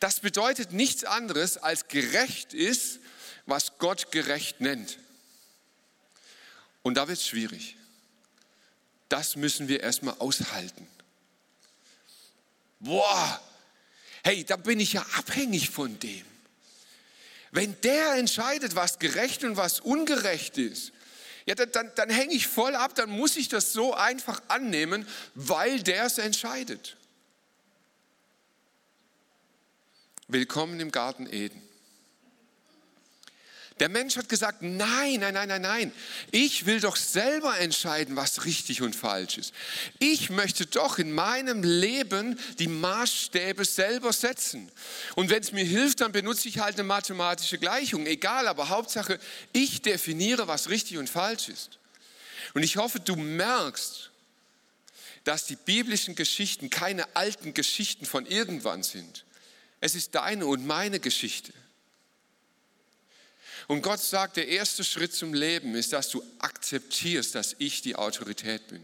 Das 0.00 0.18
bedeutet 0.18 0.72
nichts 0.72 1.04
anderes 1.04 1.56
als 1.56 1.86
gerecht 1.86 2.52
ist, 2.52 2.98
was 3.46 3.78
Gott 3.78 4.10
gerecht 4.10 4.60
nennt. 4.60 4.98
Und 6.84 6.94
da 6.94 7.08
wird 7.08 7.18
es 7.18 7.26
schwierig. 7.26 7.76
Das 9.08 9.36
müssen 9.36 9.68
wir 9.68 9.80
erstmal 9.80 10.16
aushalten. 10.18 10.86
Boah, 12.78 13.40
hey, 14.22 14.44
da 14.44 14.56
bin 14.56 14.78
ich 14.78 14.92
ja 14.92 15.04
abhängig 15.16 15.70
von 15.70 15.98
dem. 15.98 16.26
Wenn 17.50 17.80
der 17.80 18.16
entscheidet, 18.16 18.74
was 18.74 18.98
gerecht 18.98 19.44
und 19.44 19.56
was 19.56 19.80
ungerecht 19.80 20.58
ist, 20.58 20.92
ja, 21.46 21.54
dann, 21.54 21.72
dann, 21.72 21.92
dann 21.94 22.10
hänge 22.10 22.34
ich 22.34 22.46
voll 22.46 22.74
ab, 22.74 22.94
dann 22.94 23.08
muss 23.08 23.36
ich 23.36 23.48
das 23.48 23.72
so 23.72 23.94
einfach 23.94 24.42
annehmen, 24.48 25.08
weil 25.34 25.82
der 25.82 26.04
es 26.04 26.18
entscheidet. 26.18 26.98
Willkommen 30.28 30.80
im 30.80 30.90
Garten 30.90 31.26
Eden. 31.26 31.62
Der 33.80 33.88
Mensch 33.88 34.16
hat 34.16 34.28
gesagt, 34.28 34.62
nein, 34.62 35.18
nein, 35.18 35.34
nein, 35.34 35.48
nein, 35.48 35.62
nein. 35.62 35.92
Ich 36.30 36.64
will 36.64 36.78
doch 36.78 36.94
selber 36.94 37.58
entscheiden, 37.58 38.14
was 38.14 38.44
richtig 38.44 38.82
und 38.82 38.94
falsch 38.94 39.36
ist. 39.36 39.52
Ich 39.98 40.30
möchte 40.30 40.64
doch 40.66 40.98
in 41.00 41.10
meinem 41.10 41.64
Leben 41.64 42.38
die 42.60 42.68
Maßstäbe 42.68 43.64
selber 43.64 44.12
setzen. 44.12 44.70
Und 45.16 45.28
wenn 45.28 45.42
es 45.42 45.50
mir 45.50 45.64
hilft, 45.64 46.02
dann 46.02 46.12
benutze 46.12 46.48
ich 46.48 46.60
halt 46.60 46.76
eine 46.76 46.84
mathematische 46.84 47.58
Gleichung. 47.58 48.06
Egal, 48.06 48.46
aber 48.46 48.68
Hauptsache, 48.68 49.18
ich 49.52 49.82
definiere, 49.82 50.46
was 50.46 50.68
richtig 50.68 50.98
und 50.98 51.10
falsch 51.10 51.48
ist. 51.48 51.80
Und 52.54 52.62
ich 52.62 52.76
hoffe, 52.76 53.00
du 53.00 53.16
merkst, 53.16 54.12
dass 55.24 55.46
die 55.46 55.56
biblischen 55.56 56.14
Geschichten 56.14 56.70
keine 56.70 57.16
alten 57.16 57.54
Geschichten 57.54 58.06
von 58.06 58.24
irgendwann 58.24 58.84
sind. 58.84 59.24
Es 59.80 59.96
ist 59.96 60.14
deine 60.14 60.46
und 60.46 60.64
meine 60.64 61.00
Geschichte. 61.00 61.52
Und 63.66 63.82
Gott 63.82 64.00
sagt, 64.00 64.36
der 64.36 64.48
erste 64.48 64.84
Schritt 64.84 65.14
zum 65.14 65.32
Leben 65.32 65.74
ist, 65.74 65.92
dass 65.92 66.08
du 66.10 66.22
akzeptierst, 66.38 67.34
dass 67.34 67.56
ich 67.58 67.82
die 67.82 67.96
Autorität 67.96 68.68
bin. 68.68 68.82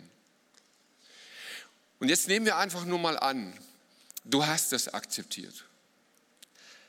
Und 1.99 2.09
jetzt 2.09 2.29
nehmen 2.29 2.47
wir 2.47 2.57
einfach 2.57 2.85
nur 2.85 2.99
mal 2.99 3.19
an, 3.19 3.53
du 4.25 4.47
hast 4.47 4.73
das 4.73 4.89
akzeptiert. 4.89 5.65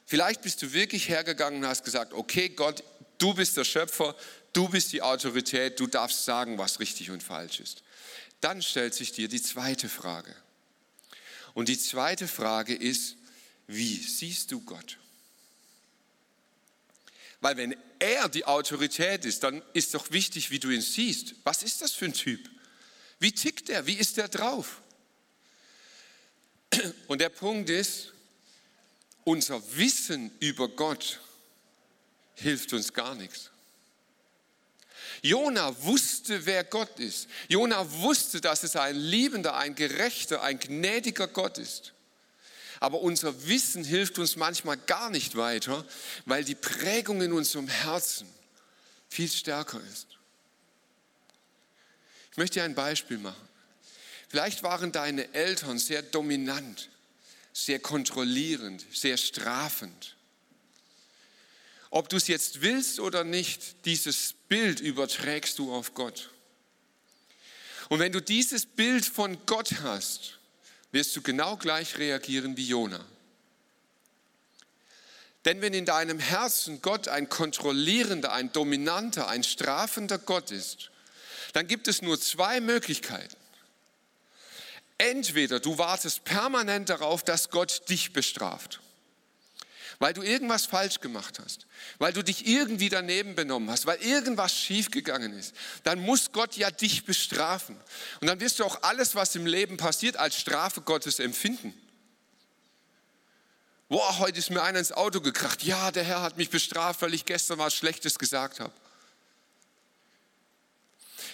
Vielleicht 0.06 0.42
bist 0.42 0.62
du 0.62 0.74
wirklich 0.74 1.10
hergegangen 1.10 1.62
und 1.64 1.70
hast 1.70 1.84
gesagt, 1.84 2.14
okay 2.14 2.50
Gott, 2.50 2.84
du 3.18 3.34
bist 3.34 3.58
der 3.58 3.66
Schöpfer, 3.66 4.16
du 4.54 4.70
bist 4.70 4.94
die 4.94 5.02
Autorität, 5.02 5.80
du 5.80 5.88
darfst 5.88 6.26
sagen, 6.26 6.58
was 6.58 6.80
richtig 6.80 7.12
und 7.12 7.24
falsch 7.24 7.60
ist. 7.60 7.84
Dann 8.40 8.62
stellt 8.62 8.94
sich 8.94 9.12
dir 9.12 9.28
die 9.28 9.42
zweite 9.42 9.88
Frage. 9.88 10.36
Und 11.54 11.68
die 11.70 11.78
zweite 11.78 12.28
Frage 12.28 12.74
ist, 12.74 13.16
wie 13.68 13.98
siehst 13.98 14.52
du 14.52 14.62
Gott? 14.62 14.98
Weil 17.42 17.58
wenn 17.58 17.76
er 18.00 18.30
die 18.30 18.46
Autorität 18.46 19.26
ist, 19.26 19.44
dann 19.44 19.62
ist 19.74 19.94
doch 19.96 20.12
wichtig, 20.12 20.52
wie 20.52 20.60
du 20.60 20.70
ihn 20.70 20.82
siehst. 20.82 21.36
Was 21.44 21.64
ist 21.64 21.82
das 21.82 21.92
für 21.92 22.06
ein 22.06 22.14
Typ? 22.14 22.50
Wie 23.20 23.32
tickt 23.32 23.70
er? 23.70 23.86
Wie 23.88 23.96
ist 23.96 24.18
er 24.18 24.30
drauf? 24.30 24.82
Und 27.08 27.20
der 27.20 27.30
Punkt 27.30 27.70
ist, 27.70 28.14
unser 29.24 29.62
Wissen 29.76 30.32
über 30.40 30.70
Gott 30.70 31.20
hilft 32.36 32.74
uns 32.74 32.94
gar 32.94 33.16
nichts. 33.16 33.50
Jona 35.22 35.84
wusste, 35.84 36.46
wer 36.46 36.64
Gott 36.64 37.00
ist. 37.00 37.28
Jona 37.48 37.92
wusste, 38.02 38.42
dass 38.42 38.64
es 38.64 38.76
ein 38.76 38.96
liebender, 38.96 39.56
ein 39.56 39.76
gerechter, 39.76 40.42
ein 40.42 40.60
gnädiger 40.60 41.28
Gott 41.28 41.58
ist. 41.58 41.94
Aber 42.82 43.02
unser 43.02 43.48
Wissen 43.48 43.84
hilft 43.84 44.18
uns 44.18 44.36
manchmal 44.36 44.76
gar 44.76 45.12
nicht 45.12 45.38
weiter, 45.38 45.86
weil 46.26 46.44
die 46.44 46.56
Prägung 46.56 47.22
in 47.22 47.32
unserem 47.32 47.68
Herzen 47.68 48.28
viel 49.08 49.30
stärker 49.30 49.80
ist. 49.94 50.08
Ich 52.32 52.38
möchte 52.38 52.56
dir 52.56 52.64
ein 52.64 52.74
Beispiel 52.74 53.20
machen. 53.20 53.48
Vielleicht 54.30 54.64
waren 54.64 54.92
deine 54.92 55.32
Eltern 55.36 55.78
sehr 55.78 56.02
dominant, 56.02 56.90
sehr 57.54 57.78
kontrollierend, 57.78 58.84
sehr 58.92 59.18
strafend. 59.18 60.16
Ob 61.92 62.10
du 62.10 62.18
es 62.18 62.28
jetzt 62.28 62.62
willst 62.62 63.00
oder 63.00 63.24
nicht, 63.24 63.86
dieses 63.86 64.34
Bild 64.50 64.80
überträgst 64.80 65.60
du 65.60 65.72
auf 65.72 65.94
Gott. 65.94 66.32
Und 67.90 68.00
wenn 68.00 68.12
du 68.12 68.22
dieses 68.22 68.66
Bild 68.66 69.06
von 69.06 69.46
Gott 69.46 69.82
hast, 69.84 70.40
wirst 70.92 71.16
du 71.16 71.22
genau 71.22 71.58
gleich 71.58 71.98
reagieren 71.98 72.58
wie 72.58 72.68
Jona. 72.68 73.04
Denn 75.46 75.62
wenn 75.62 75.74
in 75.74 75.86
deinem 75.86 76.20
Herzen 76.20 76.82
Gott 76.82 77.08
ein 77.08 77.30
kontrollierender, 77.30 78.32
ein 78.32 78.52
dominanter, 78.52 79.28
ein 79.28 79.44
strafender 79.44 80.20
Gott 80.20 80.52
ist, 80.52 80.92
dann 81.54 81.68
gibt 81.68 81.88
es 81.88 82.02
nur 82.02 82.20
zwei 82.20 82.62
Möglichkeiten. 82.62 83.36
Entweder 84.98 85.60
du 85.60 85.80
wartest 85.80 86.24
permanent 86.26 86.90
darauf, 86.90 87.24
dass 87.24 87.50
Gott 87.50 87.90
dich 87.90 88.14
bestraft 88.14 88.82
weil 90.02 90.14
du 90.14 90.24
irgendwas 90.24 90.66
falsch 90.66 91.00
gemacht 91.00 91.38
hast, 91.38 91.68
weil 92.00 92.12
du 92.12 92.24
dich 92.24 92.48
irgendwie 92.48 92.90
daneben 92.90 93.36
benommen 93.36 93.70
hast, 93.70 93.86
weil 93.86 94.02
irgendwas 94.02 94.52
schiefgegangen 94.52 95.32
ist, 95.38 95.54
dann 95.84 96.00
muss 96.00 96.32
Gott 96.32 96.58
ja 96.58 96.72
dich 96.72 97.06
bestrafen. 97.06 97.78
Und 98.20 98.26
dann 98.26 98.40
wirst 98.40 98.58
du 98.58 98.66
auch 98.66 98.82
alles, 98.82 99.14
was 99.14 99.36
im 99.36 99.46
Leben 99.46 99.78
passiert, 99.78 100.18
als 100.18 100.36
Strafe 100.38 100.82
Gottes 100.82 101.20
empfinden. 101.20 101.72
Boah, 103.90 104.18
heute 104.18 104.40
ist 104.40 104.50
mir 104.50 104.64
einer 104.64 104.80
ins 104.80 104.92
Auto 104.92 105.22
gekracht. 105.22 105.62
Ja, 105.62 105.92
der 105.92 106.04
Herr 106.04 106.24
hat 106.24 106.36
mich 106.36 106.50
bestraft, 106.50 107.04
weil 107.04 107.14
ich 107.14 107.26
gestern 107.26 107.60
was 107.60 107.76
Schlechtes 107.76 108.18
gesagt 108.18 108.60
habe. 108.60 108.74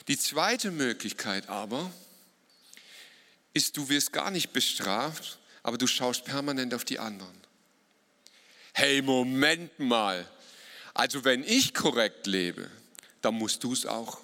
Die 0.09 0.19
zweite 0.19 0.71
Möglichkeit 0.71 1.47
aber 1.47 1.89
ist, 3.53 3.77
du 3.77 3.87
wirst 3.87 4.11
gar 4.11 4.29
nicht 4.29 4.51
bestraft, 4.51 5.39
aber 5.63 5.77
du 5.77 5.87
schaust 5.87 6.25
permanent 6.25 6.73
auf 6.73 6.83
die 6.83 6.99
anderen 6.99 7.46
hey, 8.77 9.01
Moment 9.01 9.79
mal, 9.79 10.23
also 10.93 11.25
wenn 11.25 11.43
ich 11.43 11.73
korrekt 11.73 12.27
lebe, 12.27 12.69
dann 13.23 13.33
musst 13.33 13.63
du 13.63 13.73
es 13.73 13.87
auch. 13.87 14.19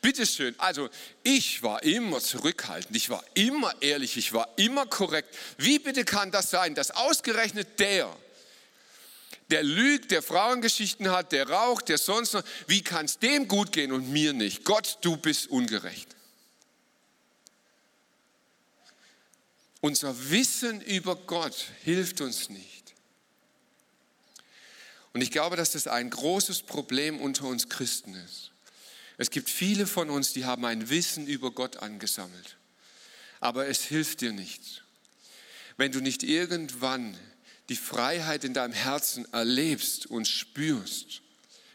Bitteschön, 0.00 0.54
also 0.58 0.88
ich 1.22 1.62
war 1.62 1.82
immer 1.82 2.20
zurückhaltend, 2.20 2.96
ich 2.96 3.10
war 3.10 3.22
immer 3.34 3.74
ehrlich, 3.82 4.16
ich 4.16 4.32
war 4.32 4.48
immer 4.56 4.86
korrekt. 4.86 5.36
Wie 5.58 5.78
bitte 5.78 6.06
kann 6.06 6.30
das 6.30 6.50
sein, 6.50 6.74
dass 6.74 6.90
ausgerechnet 6.90 7.78
der, 7.78 8.10
der 9.50 9.62
lügt, 9.62 10.10
der 10.10 10.22
Frauengeschichten 10.22 11.10
hat, 11.10 11.32
der 11.32 11.50
raucht, 11.50 11.90
der 11.90 11.98
sonst 11.98 12.32
noch. 12.32 12.42
Wie 12.66 12.80
kann 12.80 13.04
es 13.04 13.18
dem 13.18 13.46
gut 13.46 13.72
gehen 13.72 13.92
und 13.92 14.10
mir 14.10 14.32
nicht? 14.32 14.64
Gott, 14.64 14.96
du 15.02 15.18
bist 15.18 15.48
ungerecht. 15.48 16.08
Unser 19.82 20.30
Wissen 20.30 20.80
über 20.80 21.16
Gott 21.16 21.66
hilft 21.82 22.20
uns 22.20 22.48
nicht. 22.48 22.94
Und 25.12 25.22
ich 25.22 25.32
glaube, 25.32 25.56
dass 25.56 25.72
das 25.72 25.88
ein 25.88 26.08
großes 26.08 26.62
Problem 26.62 27.20
unter 27.20 27.46
uns 27.46 27.68
Christen 27.68 28.14
ist. 28.14 28.52
Es 29.18 29.30
gibt 29.30 29.50
viele 29.50 29.88
von 29.88 30.08
uns, 30.08 30.32
die 30.32 30.44
haben 30.44 30.64
ein 30.64 30.88
Wissen 30.88 31.26
über 31.26 31.50
Gott 31.50 31.78
angesammelt. 31.78 32.56
Aber 33.40 33.66
es 33.66 33.82
hilft 33.82 34.20
dir 34.20 34.32
nichts. 34.32 34.82
Wenn 35.76 35.90
du 35.90 36.00
nicht 36.00 36.22
irgendwann 36.22 37.18
die 37.68 37.74
Freiheit 37.74 38.44
in 38.44 38.54
deinem 38.54 38.74
Herzen 38.74 39.26
erlebst 39.34 40.06
und 40.06 40.28
spürst, 40.28 41.22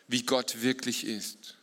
wie 0.08 0.24
Gott 0.24 0.62
wirklich 0.62 1.06
ist. 1.06 1.57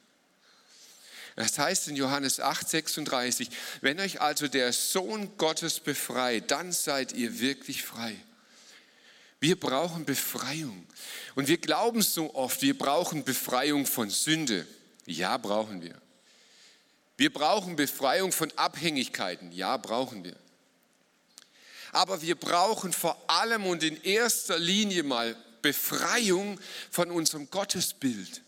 Das 1.36 1.58
heißt 1.58 1.88
in 1.88 1.96
Johannes 1.96 2.38
8, 2.38 2.68
36, 2.68 3.48
wenn 3.80 3.98
euch 3.98 4.20
also 4.20 4.46
der 4.46 4.72
Sohn 4.72 5.36
Gottes 5.36 5.80
befreit, 5.80 6.50
dann 6.50 6.70
seid 6.70 7.12
ihr 7.12 7.40
wirklich 7.40 7.82
frei. 7.82 8.16
Wir 9.40 9.58
brauchen 9.58 10.04
Befreiung. 10.04 10.86
Und 11.34 11.48
wir 11.48 11.58
glauben 11.58 12.02
so 12.02 12.34
oft, 12.34 12.62
wir 12.62 12.78
brauchen 12.78 13.24
Befreiung 13.24 13.84
von 13.84 14.10
Sünde. 14.10 14.66
Ja, 15.06 15.36
brauchen 15.36 15.82
wir. 15.82 16.00
Wir 17.16 17.32
brauchen 17.32 17.76
Befreiung 17.76 18.32
von 18.32 18.50
Abhängigkeiten. 18.56 19.52
Ja, 19.52 19.76
brauchen 19.76 20.24
wir. 20.24 20.36
Aber 21.92 22.22
wir 22.22 22.36
brauchen 22.36 22.92
vor 22.92 23.22
allem 23.28 23.66
und 23.66 23.82
in 23.82 24.02
erster 24.02 24.58
Linie 24.58 25.02
mal 25.02 25.36
Befreiung 25.62 26.58
von 26.90 27.10
unserem 27.10 27.50
Gottesbild. 27.50 28.42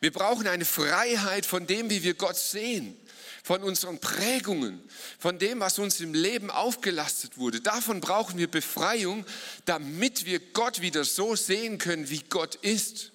Wir 0.00 0.12
brauchen 0.12 0.46
eine 0.46 0.64
Freiheit 0.64 1.46
von 1.46 1.66
dem, 1.66 1.90
wie 1.90 2.02
wir 2.02 2.14
Gott 2.14 2.36
sehen, 2.36 2.96
von 3.42 3.62
unseren 3.62 3.98
Prägungen, 3.98 4.82
von 5.18 5.38
dem, 5.38 5.60
was 5.60 5.78
uns 5.78 6.00
im 6.00 6.14
Leben 6.14 6.50
aufgelastet 6.50 7.38
wurde. 7.38 7.60
Davon 7.60 8.00
brauchen 8.00 8.38
wir 8.38 8.50
Befreiung, 8.50 9.24
damit 9.64 10.26
wir 10.26 10.38
Gott 10.38 10.80
wieder 10.80 11.04
so 11.04 11.34
sehen 11.34 11.78
können, 11.78 12.10
wie 12.10 12.22
Gott 12.28 12.56
ist. 12.56 13.12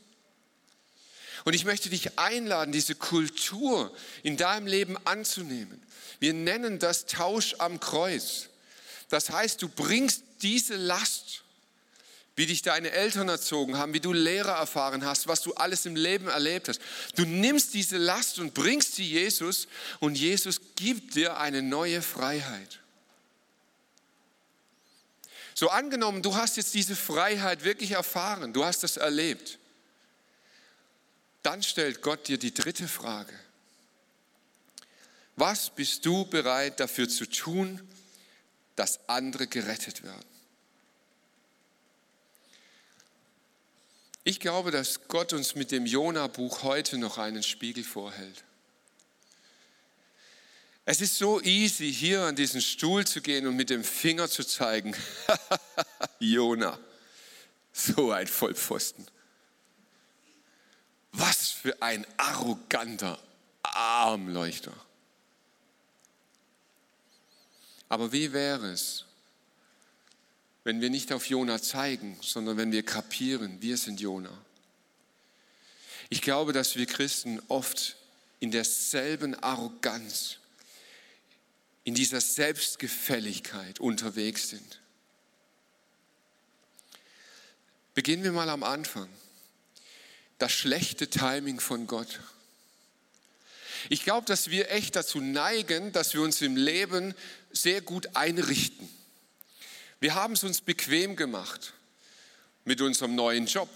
Und 1.46 1.54
ich 1.54 1.66
möchte 1.66 1.90
dich 1.90 2.18
einladen, 2.18 2.72
diese 2.72 2.96
Kultur 2.96 3.94
in 4.24 4.38
deinem 4.38 4.68
Leben 4.68 4.98
anzunehmen. 5.06 5.82
Wir 6.20 6.34
nennen 6.34 6.80
das 6.80 7.06
Tausch 7.06 7.56
am 7.60 7.80
Kreuz. 7.80 8.50
Das 9.10 9.30
heißt, 9.30 9.62
du 9.62 9.68
bringst 9.68 10.24
diese 10.42 10.76
Last, 10.76 11.43
wie 12.36 12.46
dich 12.46 12.62
deine 12.62 12.92
Eltern 12.92 13.30
erzogen 13.30 13.78
haben, 13.78 13.94
wie 13.94 14.00
du 14.00 14.12
Lehrer 14.12 14.54
erfahren 14.54 15.06
hast, 15.06 15.28
was 15.28 15.42
du 15.42 15.54
alles 15.54 15.86
im 15.86 15.96
Leben 15.96 16.28
erlebt 16.28 16.68
hast. 16.68 16.82
Du 17.16 17.26
nimmst 17.26 17.74
diese 17.74 17.98
Last 17.98 18.40
und 18.40 18.54
bringst 18.54 18.96
sie 18.96 19.06
Jesus 19.06 19.68
und 20.00 20.16
Jesus 20.16 20.60
gibt 20.76 21.16
dir 21.16 21.38
eine 21.38 21.62
neue 21.62 22.02
Freiheit. 22.02 22.80
So 25.54 25.70
angenommen, 25.70 26.24
du 26.24 26.36
hast 26.36 26.58
jetzt 26.58 26.74
diese 26.74 26.96
Freiheit 26.96 27.64
wirklich 27.64 27.92
erfahren, 27.92 28.54
du 28.54 28.66
hast 28.66 28.84
das 28.84 28.98
erlebt 28.98 29.60
dann 31.44 31.62
stellt 31.62 32.02
Gott 32.02 32.28
dir 32.28 32.40
die 32.40 32.54
dritte 32.54 32.88
Frage. 32.88 33.38
Was 35.36 35.70
bist 35.70 36.06
du 36.06 36.26
bereit 36.26 36.80
dafür 36.80 37.08
zu 37.10 37.26
tun, 37.26 37.82
dass 38.76 39.08
andere 39.10 39.48
gerettet 39.48 40.04
werden? 40.04 40.33
Ich 44.24 44.40
glaube, 44.40 44.72
dass 44.72 45.08
Gott 45.08 45.34
uns 45.34 45.56
mit 45.56 45.72
dem 45.72 45.86
Jona-Buch 45.86 46.64
heute 46.64 46.98
noch 46.98 47.18
einen 47.18 47.44
Spiegel 47.44 47.84
vorhält. 47.84 48.44
Es 50.86 51.02
ist 51.02 51.18
so 51.18 51.42
easy, 51.42 51.94
hier 51.94 52.24
an 52.24 52.36
diesen 52.36 52.62
Stuhl 52.62 53.06
zu 53.06 53.22
gehen 53.22 53.48
und 53.48 53.56
mit 53.56 53.70
dem 53.70 53.84
Finger 53.84 54.30
zu 54.30 54.44
zeigen. 54.44 54.96
Jona, 56.20 56.78
so 57.72 58.12
ein 58.12 58.28
Vollpfosten. 58.28 59.08
Was 61.14 61.52
für 61.52 61.82
ein 61.82 62.06
arroganter 62.18 63.20
Armleuchter. 63.62 64.74
Aber 67.88 68.12
wie 68.12 68.34
wäre 68.34 68.72
es, 68.72 69.06
wenn 70.64 70.82
wir 70.82 70.90
nicht 70.90 71.12
auf 71.12 71.28
Jona 71.28 71.62
zeigen, 71.62 72.18
sondern 72.22 72.58
wenn 72.58 72.72
wir 72.72 72.84
kapieren, 72.84 73.62
wir 73.62 73.78
sind 73.78 74.00
Jona? 74.00 74.32
Ich 76.10 76.22
glaube, 76.22 76.54
dass 76.54 76.76
wir 76.76 76.86
Christen 76.86 77.42
oft 77.48 77.98
in 78.40 78.52
derselben 78.52 79.36
Arroganz, 79.36 80.38
in 81.84 81.96
dieser 81.96 82.22
Selbstgefälligkeit 82.22 83.80
unterwegs 83.80 84.50
sind. 84.50 84.80
Beginnen 87.94 88.24
wir 88.24 88.32
mal 88.32 88.50
am 88.50 88.64
Anfang 88.64 89.10
das 90.40 90.52
schlechte 90.52 91.10
Timing 91.10 91.60
von 91.60 91.88
Gott. 91.88 92.20
Ich 93.90 94.04
glaube, 94.04 94.26
dass 94.26 94.50
wir 94.50 94.72
echt 94.72 94.96
dazu 94.96 95.20
neigen, 95.20 95.92
dass 95.92 96.14
wir 96.14 96.22
uns 96.22 96.42
im 96.42 96.56
Leben 96.56 97.14
sehr 97.52 97.82
gut 97.82 98.16
einrichten. 98.16 98.90
Wir 100.04 100.16
haben 100.16 100.34
es 100.34 100.44
uns 100.44 100.60
bequem 100.60 101.16
gemacht 101.16 101.72
mit 102.66 102.82
unserem 102.82 103.16
neuen 103.16 103.46
Job, 103.46 103.70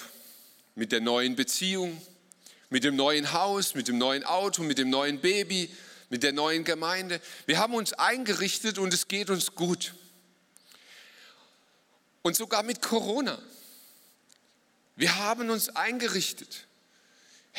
mit 0.76 0.92
der 0.92 1.00
neuen 1.00 1.38
Beziehung, 1.38 2.02
mit 2.70 2.84
dem 2.84 2.98
neuen 2.98 3.32
Haus, 3.32 3.76
mit 3.76 3.88
dem 3.88 3.98
neuen 3.98 4.26
Auto, 4.26 4.62
mit 4.62 4.78
dem 4.78 4.90
neuen 4.90 5.22
Baby, 5.22 5.74
mit 6.10 6.24
der 6.24 6.34
neuen 6.34 6.66
Gemeinde. 6.66 7.22
Wir 7.46 7.60
haben 7.60 7.74
uns 7.74 7.94
eingerichtet 7.94 8.78
und 8.78 8.94
es 8.94 9.08
geht 9.08 9.30
uns 9.30 9.56
gut. 9.56 9.94
Und 12.24 12.36
sogar 12.36 12.62
mit 12.62 12.82
Corona. 12.82 13.42
Wir 14.98 15.16
haben 15.16 15.50
uns 15.50 15.70
eingerichtet. 15.78 16.67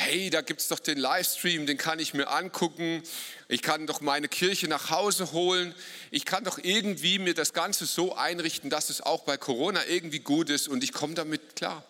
Hey, 0.00 0.30
da 0.30 0.42
gibt 0.42 0.61
es 0.61 0.68
doch 0.68 0.78
den 0.78 0.96
Livestream, 0.96 1.66
den 1.66 1.76
kann 1.76 1.98
ich 1.98 2.14
mir 2.14 2.28
angucken. 2.28 3.02
Ich 3.48 3.62
kann 3.62 3.88
doch 3.88 4.00
meine 4.00 4.28
Kirche 4.28 4.68
nach 4.68 4.90
Hause 4.90 5.32
holen. 5.32 5.74
Ich 6.12 6.24
kann 6.24 6.44
doch 6.44 6.56
irgendwie 6.62 7.18
mir 7.18 7.34
das 7.34 7.52
Ganze 7.52 7.84
so 7.84 8.14
einrichten, 8.14 8.70
dass 8.70 8.90
es 8.90 9.00
auch 9.00 9.24
bei 9.24 9.37
Corona 9.37 9.84
irgendwie 9.87 10.20
gut 10.20 10.50
ist 10.50 10.68
und 10.68 10.84
ich 10.84 10.92
komme 10.92 11.14
damit 11.14 11.56
klar. 11.56 11.84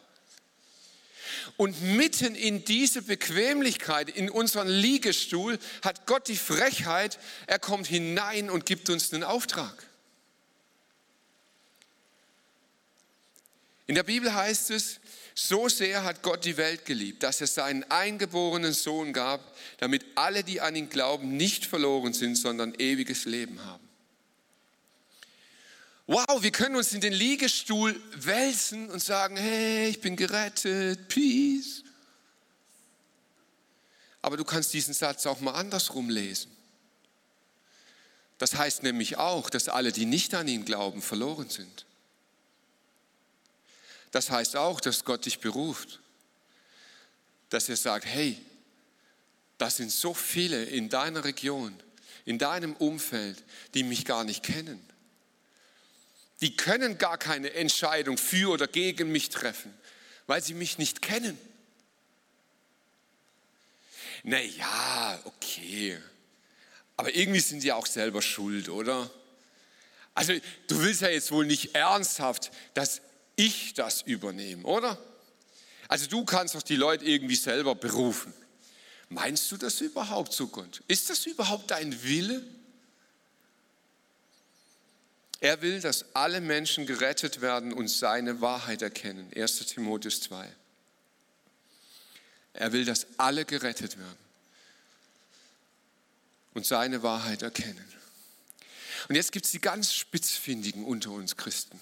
Und 1.58 1.82
mitten 1.82 2.34
in 2.34 2.64
diese 2.64 3.02
Bequemlichkeit, 3.02 4.08
in 4.08 4.30
unseren 4.30 4.68
Liegestuhl, 4.68 5.58
hat 5.84 6.06
Gott 6.06 6.28
die 6.28 6.36
Frechheit, 6.36 7.18
er 7.46 7.58
kommt 7.58 7.88
hinein 7.88 8.48
und 8.48 8.64
gibt 8.64 8.88
uns 8.88 9.12
einen 9.12 9.22
Auftrag. 9.22 9.86
In 13.86 13.94
der 13.94 14.02
Bibel 14.02 14.32
heißt 14.32 14.70
es, 14.70 14.98
so 15.38 15.68
sehr 15.68 16.02
hat 16.02 16.22
Gott 16.22 16.44
die 16.44 16.56
Welt 16.56 16.84
geliebt, 16.84 17.22
dass 17.22 17.40
er 17.40 17.46
seinen 17.46 17.84
eingeborenen 17.84 18.72
Sohn 18.72 19.12
gab, 19.12 19.54
damit 19.78 20.04
alle, 20.16 20.42
die 20.42 20.60
an 20.60 20.74
ihn 20.74 20.88
glauben, 20.88 21.36
nicht 21.36 21.64
verloren 21.64 22.12
sind, 22.12 22.34
sondern 22.34 22.74
ewiges 22.74 23.24
Leben 23.24 23.64
haben. 23.64 23.88
Wow, 26.08 26.42
wir 26.42 26.50
können 26.50 26.74
uns 26.74 26.92
in 26.92 27.00
den 27.00 27.12
Liegestuhl 27.12 28.00
wälzen 28.16 28.90
und 28.90 29.00
sagen, 29.00 29.36
hey, 29.36 29.88
ich 29.90 30.00
bin 30.00 30.16
gerettet, 30.16 31.06
peace. 31.06 31.84
Aber 34.20 34.36
du 34.36 34.44
kannst 34.44 34.72
diesen 34.74 34.94
Satz 34.94 35.24
auch 35.26 35.38
mal 35.38 35.52
andersrum 35.52 36.10
lesen. 36.10 36.50
Das 38.38 38.56
heißt 38.56 38.82
nämlich 38.82 39.18
auch, 39.18 39.50
dass 39.50 39.68
alle, 39.68 39.92
die 39.92 40.06
nicht 40.06 40.34
an 40.34 40.48
ihn 40.48 40.64
glauben, 40.64 41.00
verloren 41.00 41.48
sind. 41.48 41.86
Das 44.10 44.30
heißt 44.30 44.56
auch, 44.56 44.80
dass 44.80 45.04
Gott 45.04 45.26
dich 45.26 45.40
beruft, 45.40 46.00
dass 47.50 47.68
er 47.68 47.76
sagt, 47.76 48.06
hey, 48.06 48.40
das 49.58 49.76
sind 49.76 49.90
so 49.90 50.14
viele 50.14 50.64
in 50.64 50.88
deiner 50.88 51.24
Region, 51.24 51.78
in 52.24 52.38
deinem 52.38 52.74
Umfeld, 52.74 53.42
die 53.74 53.82
mich 53.82 54.04
gar 54.04 54.24
nicht 54.24 54.42
kennen. 54.42 54.82
Die 56.40 56.56
können 56.56 56.98
gar 56.98 57.18
keine 57.18 57.52
Entscheidung 57.54 58.16
für 58.16 58.50
oder 58.50 58.68
gegen 58.68 59.10
mich 59.10 59.30
treffen, 59.30 59.74
weil 60.26 60.42
sie 60.42 60.54
mich 60.54 60.78
nicht 60.78 61.02
kennen. 61.02 61.36
Naja, 64.22 65.20
okay. 65.24 65.98
Aber 66.96 67.14
irgendwie 67.14 67.40
sind 67.40 67.60
sie 67.60 67.72
auch 67.72 67.86
selber 67.86 68.22
schuld, 68.22 68.68
oder? 68.68 69.10
Also 70.14 70.32
du 70.66 70.82
willst 70.82 71.00
ja 71.00 71.08
jetzt 71.08 71.30
wohl 71.30 71.46
nicht 71.46 71.74
ernsthaft, 71.74 72.50
dass 72.74 73.00
ich 73.38 73.72
das 73.74 74.02
übernehme, 74.02 74.64
oder? 74.64 74.98
Also 75.86 76.06
du 76.06 76.24
kannst 76.24 76.54
doch 76.54 76.62
die 76.62 76.76
Leute 76.76 77.04
irgendwie 77.04 77.36
selber 77.36 77.74
berufen. 77.74 78.34
Meinst 79.08 79.50
du 79.50 79.56
das 79.56 79.80
überhaupt 79.80 80.36
Gott? 80.52 80.82
Ist 80.88 81.08
das 81.08 81.24
überhaupt 81.24 81.70
dein 81.70 82.02
Wille? 82.02 82.44
Er 85.40 85.62
will, 85.62 85.80
dass 85.80 86.04
alle 86.14 86.40
Menschen 86.40 86.84
gerettet 86.84 87.40
werden 87.40 87.72
und 87.72 87.88
seine 87.88 88.40
Wahrheit 88.40 88.82
erkennen. 88.82 89.30
1 89.34 89.66
Timotheus 89.66 90.20
2. 90.22 90.52
Er 92.54 92.72
will, 92.72 92.84
dass 92.84 93.06
alle 93.18 93.44
gerettet 93.44 93.98
werden 93.98 94.18
und 96.54 96.66
seine 96.66 97.04
Wahrheit 97.04 97.42
erkennen. 97.42 97.84
Und 99.08 99.14
jetzt 99.14 99.30
gibt 99.30 99.46
es 99.46 99.52
die 99.52 99.60
ganz 99.60 99.94
Spitzfindigen 99.94 100.84
unter 100.84 101.12
uns 101.12 101.36
Christen, 101.36 101.78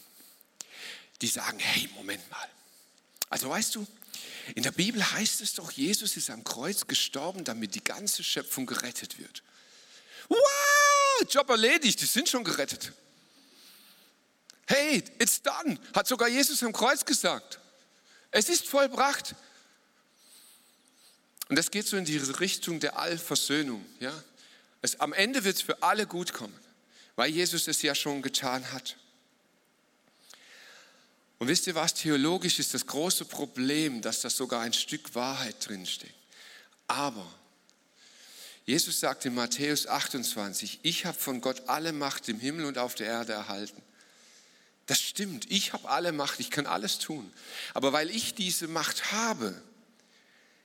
die 1.22 1.28
sagen, 1.28 1.58
hey, 1.58 1.88
Moment 1.94 2.30
mal. 2.30 2.48
Also 3.28 3.48
weißt 3.50 3.74
du, 3.74 3.86
in 4.54 4.62
der 4.62 4.70
Bibel 4.70 5.02
heißt 5.12 5.40
es 5.40 5.54
doch, 5.54 5.72
Jesus 5.72 6.16
ist 6.16 6.30
am 6.30 6.44
Kreuz 6.44 6.86
gestorben, 6.86 7.44
damit 7.44 7.74
die 7.74 7.82
ganze 7.82 8.22
Schöpfung 8.22 8.66
gerettet 8.66 9.18
wird. 9.18 9.42
Wow, 10.28 11.28
Job 11.28 11.48
erledigt, 11.50 12.00
die 12.00 12.06
sind 12.06 12.28
schon 12.28 12.44
gerettet. 12.44 12.92
Hey, 14.66 15.02
it's 15.18 15.42
done, 15.42 15.78
hat 15.94 16.06
sogar 16.06 16.28
Jesus 16.28 16.62
am 16.62 16.72
Kreuz 16.72 17.04
gesagt. 17.04 17.60
Es 18.30 18.48
ist 18.48 18.66
vollbracht. 18.66 19.34
Und 21.48 21.56
das 21.56 21.70
geht 21.70 21.86
so 21.86 21.96
in 21.96 22.04
die 22.04 22.16
Richtung 22.16 22.80
der 22.80 22.98
Allversöhnung. 22.98 23.84
Ja? 24.00 24.12
Es, 24.82 24.98
am 25.00 25.12
Ende 25.12 25.44
wird 25.44 25.56
es 25.56 25.62
für 25.62 25.82
alle 25.82 26.06
gut 26.06 26.32
kommen, 26.32 26.58
weil 27.14 27.30
Jesus 27.30 27.68
es 27.68 27.82
ja 27.82 27.94
schon 27.94 28.22
getan 28.22 28.72
hat. 28.72 28.96
Und 31.38 31.48
wisst 31.48 31.66
ihr 31.66 31.74
was, 31.74 31.94
theologisch 31.94 32.58
ist 32.58 32.74
das 32.74 32.86
große 32.86 33.26
Problem, 33.26 34.00
dass 34.00 34.20
da 34.20 34.30
sogar 34.30 34.62
ein 34.62 34.72
Stück 34.72 35.14
Wahrheit 35.14 35.56
drinsteckt. 35.66 36.14
Aber 36.88 37.26
Jesus 38.64 39.00
sagt 39.00 39.24
in 39.26 39.34
Matthäus 39.34 39.86
28, 39.86 40.80
ich 40.82 41.06
habe 41.06 41.18
von 41.18 41.40
Gott 41.40 41.68
alle 41.68 41.92
Macht 41.92 42.28
im 42.28 42.40
Himmel 42.40 42.64
und 42.64 42.78
auf 42.78 42.94
der 42.94 43.06
Erde 43.06 43.32
erhalten. 43.32 43.82
Das 44.86 45.00
stimmt, 45.00 45.50
ich 45.50 45.72
habe 45.72 45.88
alle 45.88 46.12
Macht, 46.12 46.40
ich 46.40 46.50
kann 46.50 46.66
alles 46.66 46.98
tun. 46.98 47.32
Aber 47.74 47.92
weil 47.92 48.10
ich 48.10 48.34
diese 48.34 48.66
Macht 48.68 49.12
habe, 49.12 49.60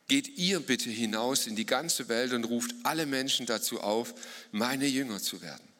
geht 0.07 0.37
ihr 0.37 0.59
bitte 0.59 0.89
hinaus 0.89 1.47
in 1.47 1.55
die 1.55 1.65
ganze 1.65 2.07
Welt 2.07 2.33
und 2.33 2.43
ruft 2.45 2.73
alle 2.83 3.05
Menschen 3.05 3.45
dazu 3.45 3.81
auf, 3.81 4.13
meine 4.51 4.85
Jünger 4.85 5.21
zu 5.21 5.41
werden. 5.41 5.70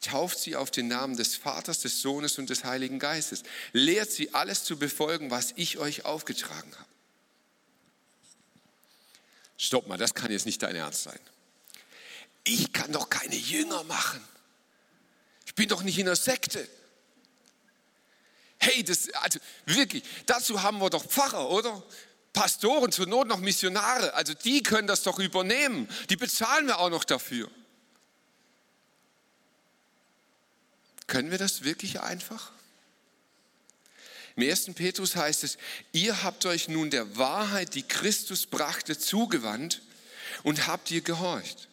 Tauft 0.00 0.38
sie 0.38 0.56
auf 0.56 0.70
den 0.70 0.88
Namen 0.88 1.16
des 1.16 1.36
Vaters, 1.36 1.80
des 1.80 2.00
Sohnes 2.00 2.38
und 2.38 2.50
des 2.50 2.64
Heiligen 2.64 2.98
Geistes. 2.98 3.42
Lehrt 3.72 4.10
sie 4.10 4.34
alles 4.34 4.64
zu 4.64 4.78
befolgen, 4.78 5.30
was 5.30 5.52
ich 5.56 5.78
euch 5.78 6.04
aufgetragen 6.04 6.72
habe. 6.76 6.88
Stopp 9.58 9.86
mal, 9.86 9.96
das 9.96 10.14
kann 10.14 10.30
jetzt 10.30 10.46
nicht 10.46 10.62
dein 10.62 10.76
Ernst 10.76 11.04
sein. 11.04 11.18
Ich 12.44 12.72
kann 12.72 12.92
doch 12.92 13.08
keine 13.10 13.34
Jünger 13.34 13.82
machen. 13.84 14.22
Ich 15.46 15.54
bin 15.54 15.68
doch 15.68 15.82
nicht 15.82 15.98
in 15.98 16.06
der 16.06 16.16
Sekte. 16.16 16.68
Hey, 18.58 18.84
das, 18.84 19.10
also 19.14 19.38
wirklich, 19.64 20.04
dazu 20.26 20.62
haben 20.62 20.78
wir 20.78 20.90
doch 20.90 21.04
Pfarrer, 21.04 21.50
oder? 21.50 21.82
Pastoren, 22.32 22.92
zur 22.92 23.06
Not 23.06 23.28
noch 23.28 23.40
Missionare. 23.40 24.12
Also 24.14 24.34
die 24.34 24.62
können 24.62 24.86
das 24.86 25.02
doch 25.02 25.18
übernehmen. 25.18 25.88
Die 26.10 26.16
bezahlen 26.16 26.66
wir 26.66 26.78
auch 26.78 26.90
noch 26.90 27.04
dafür. 27.04 27.50
Können 31.06 31.30
wir 31.30 31.38
das 31.38 31.64
wirklich 31.64 32.00
einfach? 32.00 32.52
Im 34.36 34.48
1. 34.48 34.74
Petrus 34.74 35.16
heißt 35.16 35.44
es, 35.44 35.56
ihr 35.92 36.22
habt 36.22 36.44
euch 36.44 36.68
nun 36.68 36.90
der 36.90 37.16
Wahrheit, 37.16 37.74
die 37.74 37.82
Christus 37.82 38.46
brachte, 38.46 38.98
zugewandt 38.98 39.80
und 40.42 40.66
habt 40.66 40.90
ihr 40.90 41.00
gehorcht. 41.00 41.68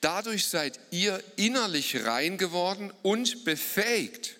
Dadurch 0.00 0.46
seid 0.46 0.80
ihr 0.90 1.22
innerlich 1.36 2.04
rein 2.04 2.38
geworden 2.38 2.92
und 3.02 3.44
befähigt, 3.44 4.36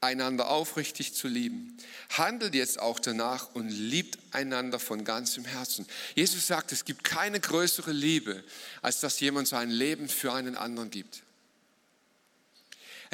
einander 0.00 0.48
aufrichtig 0.48 1.14
zu 1.14 1.26
lieben. 1.26 1.76
Handelt 2.10 2.54
jetzt 2.54 2.78
auch 2.78 3.00
danach 3.00 3.52
und 3.54 3.70
liebt 3.70 4.18
einander 4.30 4.78
von 4.78 5.04
ganzem 5.04 5.44
Herzen. 5.44 5.86
Jesus 6.14 6.46
sagt, 6.46 6.70
es 6.70 6.84
gibt 6.84 7.02
keine 7.02 7.40
größere 7.40 7.90
Liebe, 7.90 8.44
als 8.80 9.00
dass 9.00 9.18
jemand 9.18 9.48
sein 9.48 9.70
Leben 9.70 10.08
für 10.08 10.32
einen 10.32 10.56
anderen 10.56 10.90
gibt. 10.90 11.23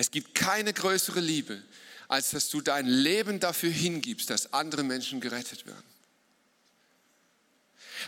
Es 0.00 0.10
gibt 0.10 0.34
keine 0.34 0.72
größere 0.72 1.20
Liebe, 1.20 1.62
als 2.08 2.30
dass 2.30 2.48
du 2.48 2.62
dein 2.62 2.86
Leben 2.86 3.38
dafür 3.38 3.70
hingibst, 3.70 4.30
dass 4.30 4.54
andere 4.54 4.82
Menschen 4.82 5.20
gerettet 5.20 5.66
werden. 5.66 5.84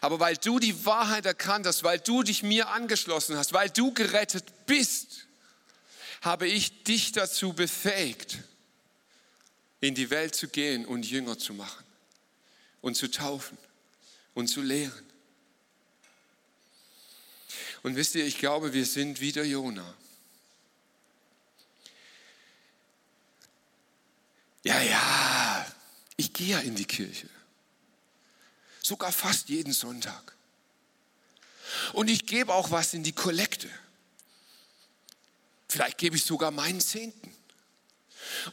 Aber 0.00 0.18
weil 0.18 0.38
du 0.38 0.58
die 0.58 0.86
Wahrheit 0.86 1.26
erkannt 1.26 1.66
hast, 1.66 1.82
weil 1.82 1.98
du 1.98 2.22
dich 2.22 2.42
mir 2.42 2.70
angeschlossen 2.70 3.36
hast, 3.36 3.52
weil 3.52 3.68
du 3.68 3.92
gerettet 3.92 4.44
bist, 4.64 5.26
habe 6.22 6.48
ich 6.48 6.82
dich 6.84 7.12
dazu 7.12 7.52
befähigt, 7.52 8.38
in 9.82 9.94
die 9.94 10.08
Welt 10.08 10.34
zu 10.34 10.48
gehen 10.48 10.86
und 10.86 11.04
Jünger 11.04 11.38
zu 11.38 11.52
machen 11.52 11.84
und 12.80 12.94
zu 12.94 13.10
taufen 13.10 13.58
und 14.32 14.48
zu 14.48 14.62
lehren. 14.62 15.06
Und 17.82 17.96
wisst 17.96 18.14
ihr, 18.14 18.24
ich 18.24 18.38
glaube, 18.38 18.72
wir 18.72 18.86
sind 18.86 19.20
wieder 19.20 19.44
Jona. 19.44 19.94
Ja, 24.64 24.80
ja, 24.80 25.66
ich 26.16 26.32
gehe 26.32 26.48
ja 26.48 26.60
in 26.60 26.74
die 26.74 26.84
Kirche. 26.84 27.28
Sogar 28.80 29.12
fast 29.12 29.48
jeden 29.48 29.72
Sonntag. 29.72 30.34
Und 31.92 32.08
ich 32.10 32.26
gebe 32.26 32.52
auch 32.52 32.70
was 32.70 32.94
in 32.94 33.02
die 33.02 33.12
Kollekte. 33.12 33.68
Vielleicht 35.68 35.98
gebe 35.98 36.16
ich 36.16 36.24
sogar 36.24 36.50
meinen 36.50 36.80
Zehnten. 36.80 37.34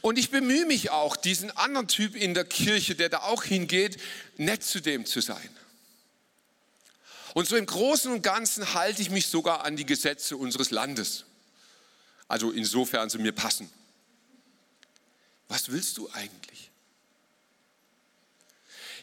Und 0.00 0.18
ich 0.18 0.30
bemühe 0.30 0.66
mich 0.66 0.90
auch, 0.90 1.16
diesen 1.16 1.50
anderen 1.56 1.88
Typ 1.88 2.16
in 2.16 2.34
der 2.34 2.44
Kirche, 2.44 2.94
der 2.94 3.08
da 3.08 3.20
auch 3.20 3.44
hingeht, 3.44 4.00
nett 4.36 4.62
zu 4.62 4.80
dem 4.80 5.06
zu 5.06 5.20
sein. 5.20 5.48
Und 7.34 7.46
so 7.46 7.56
im 7.56 7.66
Großen 7.66 8.10
und 8.10 8.22
Ganzen 8.22 8.74
halte 8.74 9.02
ich 9.02 9.10
mich 9.10 9.28
sogar 9.28 9.64
an 9.64 9.76
die 9.76 9.86
Gesetze 9.86 10.36
unseres 10.36 10.70
Landes. 10.70 11.24
Also 12.26 12.50
insofern 12.50 13.10
sie 13.10 13.18
mir 13.18 13.32
passen. 13.32 13.70
Was 15.50 15.72
willst 15.72 15.98
du 15.98 16.08
eigentlich? 16.12 16.70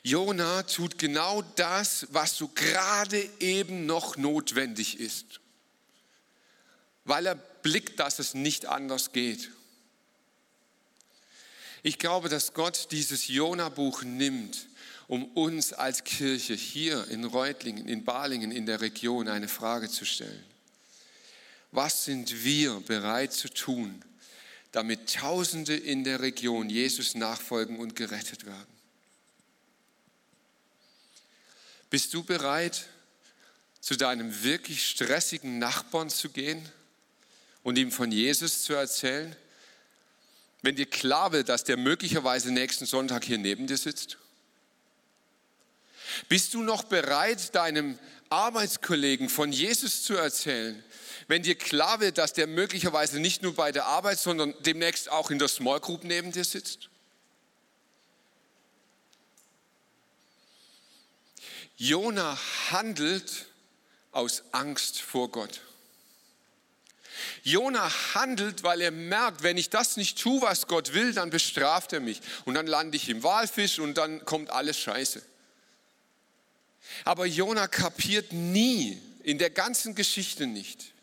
Jona 0.01 0.63
tut 0.63 0.97
genau 0.97 1.41
das, 1.41 2.07
was 2.11 2.37
so 2.37 2.47
gerade 2.47 3.21
eben 3.41 3.85
noch 3.85 4.15
notwendig 4.15 4.97
ist, 4.97 5.41
weil 7.03 7.25
er 7.25 7.35
blickt, 7.35 7.99
dass 7.99 8.19
es 8.19 8.33
nicht 8.33 8.65
anders 8.65 9.11
geht. 9.11 9.51
Ich 11.83 11.99
glaube, 11.99 12.29
dass 12.29 12.53
Gott 12.53 12.87
dieses 12.91 13.27
Jona-Buch 13.27 14.03
nimmt, 14.03 14.67
um 15.07 15.25
uns 15.33 15.73
als 15.73 16.05
Kirche 16.05 16.53
hier 16.53 17.09
in 17.09 17.25
Reutlingen, 17.25 17.89
in 17.89 18.05
Balingen, 18.05 18.53
in 18.53 18.65
der 18.65 18.79
Region 18.79 19.27
eine 19.27 19.49
Frage 19.49 19.89
zu 19.89 20.05
stellen. 20.05 20.45
Was 21.73 22.05
sind 22.05 22.45
wir 22.45 22.79
bereit 22.79 23.33
zu 23.33 23.49
tun, 23.49 24.01
damit 24.71 25.13
Tausende 25.13 25.75
in 25.75 26.03
der 26.03 26.21
Region 26.21 26.69
Jesus 26.69 27.15
nachfolgen 27.15 27.79
und 27.79 27.95
gerettet 27.95 28.45
werden? 28.45 28.67
Bist 31.89 32.13
du 32.13 32.23
bereit, 32.23 32.85
zu 33.79 33.95
deinem 33.95 34.43
wirklich 34.43 34.85
stressigen 34.87 35.59
Nachbarn 35.59 36.09
zu 36.09 36.29
gehen 36.29 36.67
und 37.63 37.77
ihm 37.77 37.91
von 37.91 38.11
Jesus 38.11 38.63
zu 38.63 38.73
erzählen? 38.73 39.35
wenn 40.61 40.75
dir 40.75 40.85
klar 40.85 41.31
wird, 41.31 41.49
dass 41.49 41.63
der 41.63 41.77
möglicherweise 41.77 42.51
nächsten 42.51 42.85
Sonntag 42.85 43.23
hier 43.23 43.37
neben 43.37 43.67
dir 43.67 43.77
sitzt? 43.77 44.17
Bist 46.29 46.53
du 46.53 46.61
noch 46.61 46.83
bereit, 46.83 47.55
deinem 47.55 47.97
Arbeitskollegen 48.29 49.29
von 49.29 49.51
Jesus 49.51 50.03
zu 50.03 50.15
erzählen, 50.15 50.83
wenn 51.27 51.43
dir 51.43 51.55
klar 51.55 51.99
wird, 51.99 52.17
dass 52.17 52.33
der 52.33 52.47
möglicherweise 52.47 53.19
nicht 53.19 53.41
nur 53.41 53.55
bei 53.55 53.71
der 53.71 53.85
Arbeit, 53.85 54.19
sondern 54.19 54.53
demnächst 54.61 55.11
auch 55.11 55.29
in 55.31 55.39
der 55.39 55.47
Small 55.47 55.79
Group 55.79 56.03
neben 56.03 56.31
dir 56.31 56.45
sitzt? 56.45 56.89
Jona 61.77 62.37
handelt 62.71 63.45
aus 64.11 64.43
Angst 64.51 64.99
vor 64.99 65.29
Gott. 65.29 65.61
Jona 67.43 67.89
handelt, 68.13 68.63
weil 68.63 68.81
er 68.81 68.91
merkt, 68.91 69.43
wenn 69.43 69.57
ich 69.57 69.69
das 69.69 69.97
nicht 69.97 70.19
tue, 70.19 70.41
was 70.41 70.67
Gott 70.67 70.93
will, 70.93 71.13
dann 71.13 71.29
bestraft 71.29 71.93
er 71.93 71.99
mich. 71.99 72.21
Und 72.45 72.55
dann 72.55 72.67
lande 72.67 72.97
ich 72.97 73.09
im 73.09 73.23
Walfisch 73.23 73.79
und 73.79 73.95
dann 73.95 74.25
kommt 74.25 74.49
alles 74.49 74.77
scheiße. 74.77 75.21
Aber 77.05 77.25
Jona 77.25 77.67
kapiert 77.67 78.33
nie, 78.33 79.01
in 79.23 79.37
der 79.37 79.49
ganzen 79.49 79.95
Geschichte 79.95 80.47
nicht, 80.47 80.93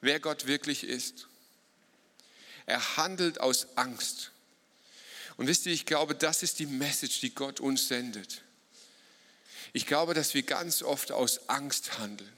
wer 0.00 0.20
Gott 0.20 0.46
wirklich 0.46 0.84
ist. 0.84 1.26
Er 2.66 2.96
handelt 2.96 3.40
aus 3.40 3.66
Angst. 3.76 4.32
Und 5.36 5.46
wisst 5.46 5.66
ihr, 5.66 5.72
ich 5.72 5.86
glaube, 5.86 6.14
das 6.14 6.42
ist 6.42 6.58
die 6.58 6.66
Message, 6.66 7.20
die 7.20 7.34
Gott 7.34 7.60
uns 7.60 7.88
sendet. 7.88 8.42
Ich 9.72 9.86
glaube, 9.86 10.14
dass 10.14 10.34
wir 10.34 10.42
ganz 10.42 10.82
oft 10.82 11.12
aus 11.12 11.48
Angst 11.48 11.98
handeln 11.98 12.32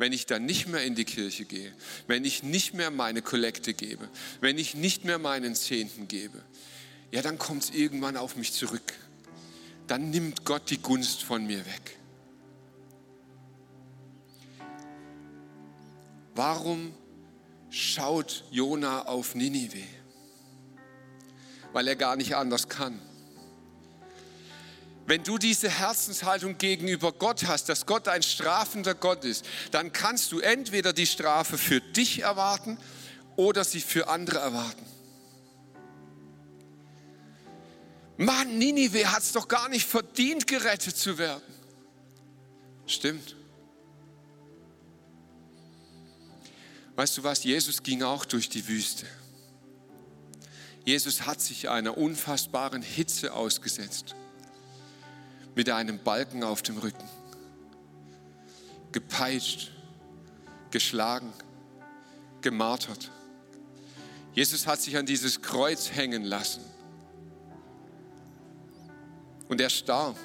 wenn 0.00 0.14
ich 0.14 0.24
dann 0.24 0.46
nicht 0.46 0.66
mehr 0.66 0.82
in 0.82 0.94
die 0.94 1.04
Kirche 1.04 1.44
gehe, 1.44 1.72
wenn 2.06 2.24
ich 2.24 2.42
nicht 2.42 2.72
mehr 2.72 2.90
meine 2.90 3.20
Kollekte 3.20 3.74
gebe, 3.74 4.08
wenn 4.40 4.56
ich 4.56 4.74
nicht 4.74 5.04
mehr 5.04 5.18
meinen 5.18 5.54
Zehnten 5.54 6.08
gebe, 6.08 6.42
ja, 7.12 7.20
dann 7.20 7.38
kommt 7.38 7.64
es 7.64 7.70
irgendwann 7.70 8.16
auf 8.16 8.34
mich 8.36 8.54
zurück. 8.54 8.94
Dann 9.90 10.10
nimmt 10.10 10.44
Gott 10.44 10.70
die 10.70 10.80
Gunst 10.80 11.24
von 11.24 11.44
mir 11.44 11.66
weg. 11.66 11.98
Warum 16.32 16.94
schaut 17.70 18.44
Jona 18.52 19.06
auf 19.06 19.34
Ninive? 19.34 19.82
Weil 21.72 21.88
er 21.88 21.96
gar 21.96 22.14
nicht 22.14 22.36
anders 22.36 22.68
kann. 22.68 23.00
Wenn 25.06 25.24
du 25.24 25.38
diese 25.38 25.68
Herzenshaltung 25.68 26.56
gegenüber 26.56 27.10
Gott 27.10 27.48
hast, 27.48 27.68
dass 27.68 27.84
Gott 27.84 28.06
ein 28.06 28.22
strafender 28.22 28.94
Gott 28.94 29.24
ist, 29.24 29.44
dann 29.72 29.92
kannst 29.92 30.30
du 30.30 30.38
entweder 30.38 30.92
die 30.92 31.06
Strafe 31.06 31.58
für 31.58 31.80
dich 31.80 32.20
erwarten 32.20 32.78
oder 33.34 33.64
sie 33.64 33.80
für 33.80 34.06
andere 34.06 34.38
erwarten. 34.38 34.86
Mann, 38.20 38.58
Ninive 38.58 39.10
hat 39.10 39.22
es 39.22 39.32
doch 39.32 39.48
gar 39.48 39.70
nicht 39.70 39.86
verdient, 39.86 40.46
gerettet 40.46 40.94
zu 40.94 41.16
werden. 41.16 41.54
Stimmt. 42.86 43.34
Weißt 46.96 47.16
du 47.16 47.22
was, 47.24 47.42
Jesus 47.44 47.82
ging 47.82 48.02
auch 48.02 48.26
durch 48.26 48.50
die 48.50 48.68
Wüste. 48.68 49.06
Jesus 50.84 51.24
hat 51.24 51.40
sich 51.40 51.70
einer 51.70 51.96
unfassbaren 51.96 52.82
Hitze 52.82 53.32
ausgesetzt 53.32 54.14
mit 55.54 55.70
einem 55.70 55.98
Balken 55.98 56.44
auf 56.44 56.60
dem 56.60 56.76
Rücken. 56.76 57.08
Gepeitscht, 58.92 59.72
geschlagen, 60.70 61.32
gemartert. 62.42 63.10
Jesus 64.34 64.66
hat 64.66 64.82
sich 64.82 64.98
an 64.98 65.06
dieses 65.06 65.40
Kreuz 65.40 65.90
hängen 65.92 66.24
lassen. 66.24 66.60
Und 69.50 69.60
er 69.60 69.68
starb. 69.68 70.16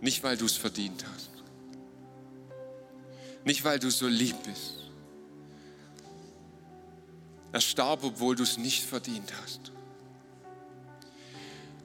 Nicht, 0.00 0.22
weil 0.22 0.36
du 0.36 0.46
es 0.46 0.56
verdient 0.56 1.04
hast. 1.14 1.30
Nicht, 3.44 3.62
weil 3.64 3.78
du 3.78 3.90
so 3.90 4.08
lieb 4.08 4.42
bist. 4.44 4.74
Er 7.52 7.60
starb, 7.60 8.02
obwohl 8.02 8.34
du 8.34 8.42
es 8.42 8.56
nicht 8.56 8.82
verdient 8.82 9.32
hast. 9.42 9.72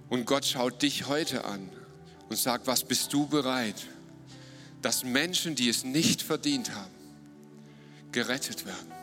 Und 0.10 0.26
Gott 0.26 0.46
schaut 0.46 0.82
dich 0.82 1.08
heute 1.08 1.44
an 1.44 1.70
und 2.30 2.38
sagt, 2.38 2.68
was 2.68 2.86
bist 2.86 3.12
du 3.12 3.28
bereit, 3.28 3.88
dass 4.82 5.04
Menschen, 5.04 5.56
die 5.56 5.68
es 5.68 5.84
nicht 5.84 6.22
verdient 6.22 6.74
haben, 6.74 6.94
gerettet 8.14 8.66
werden. 8.66 9.03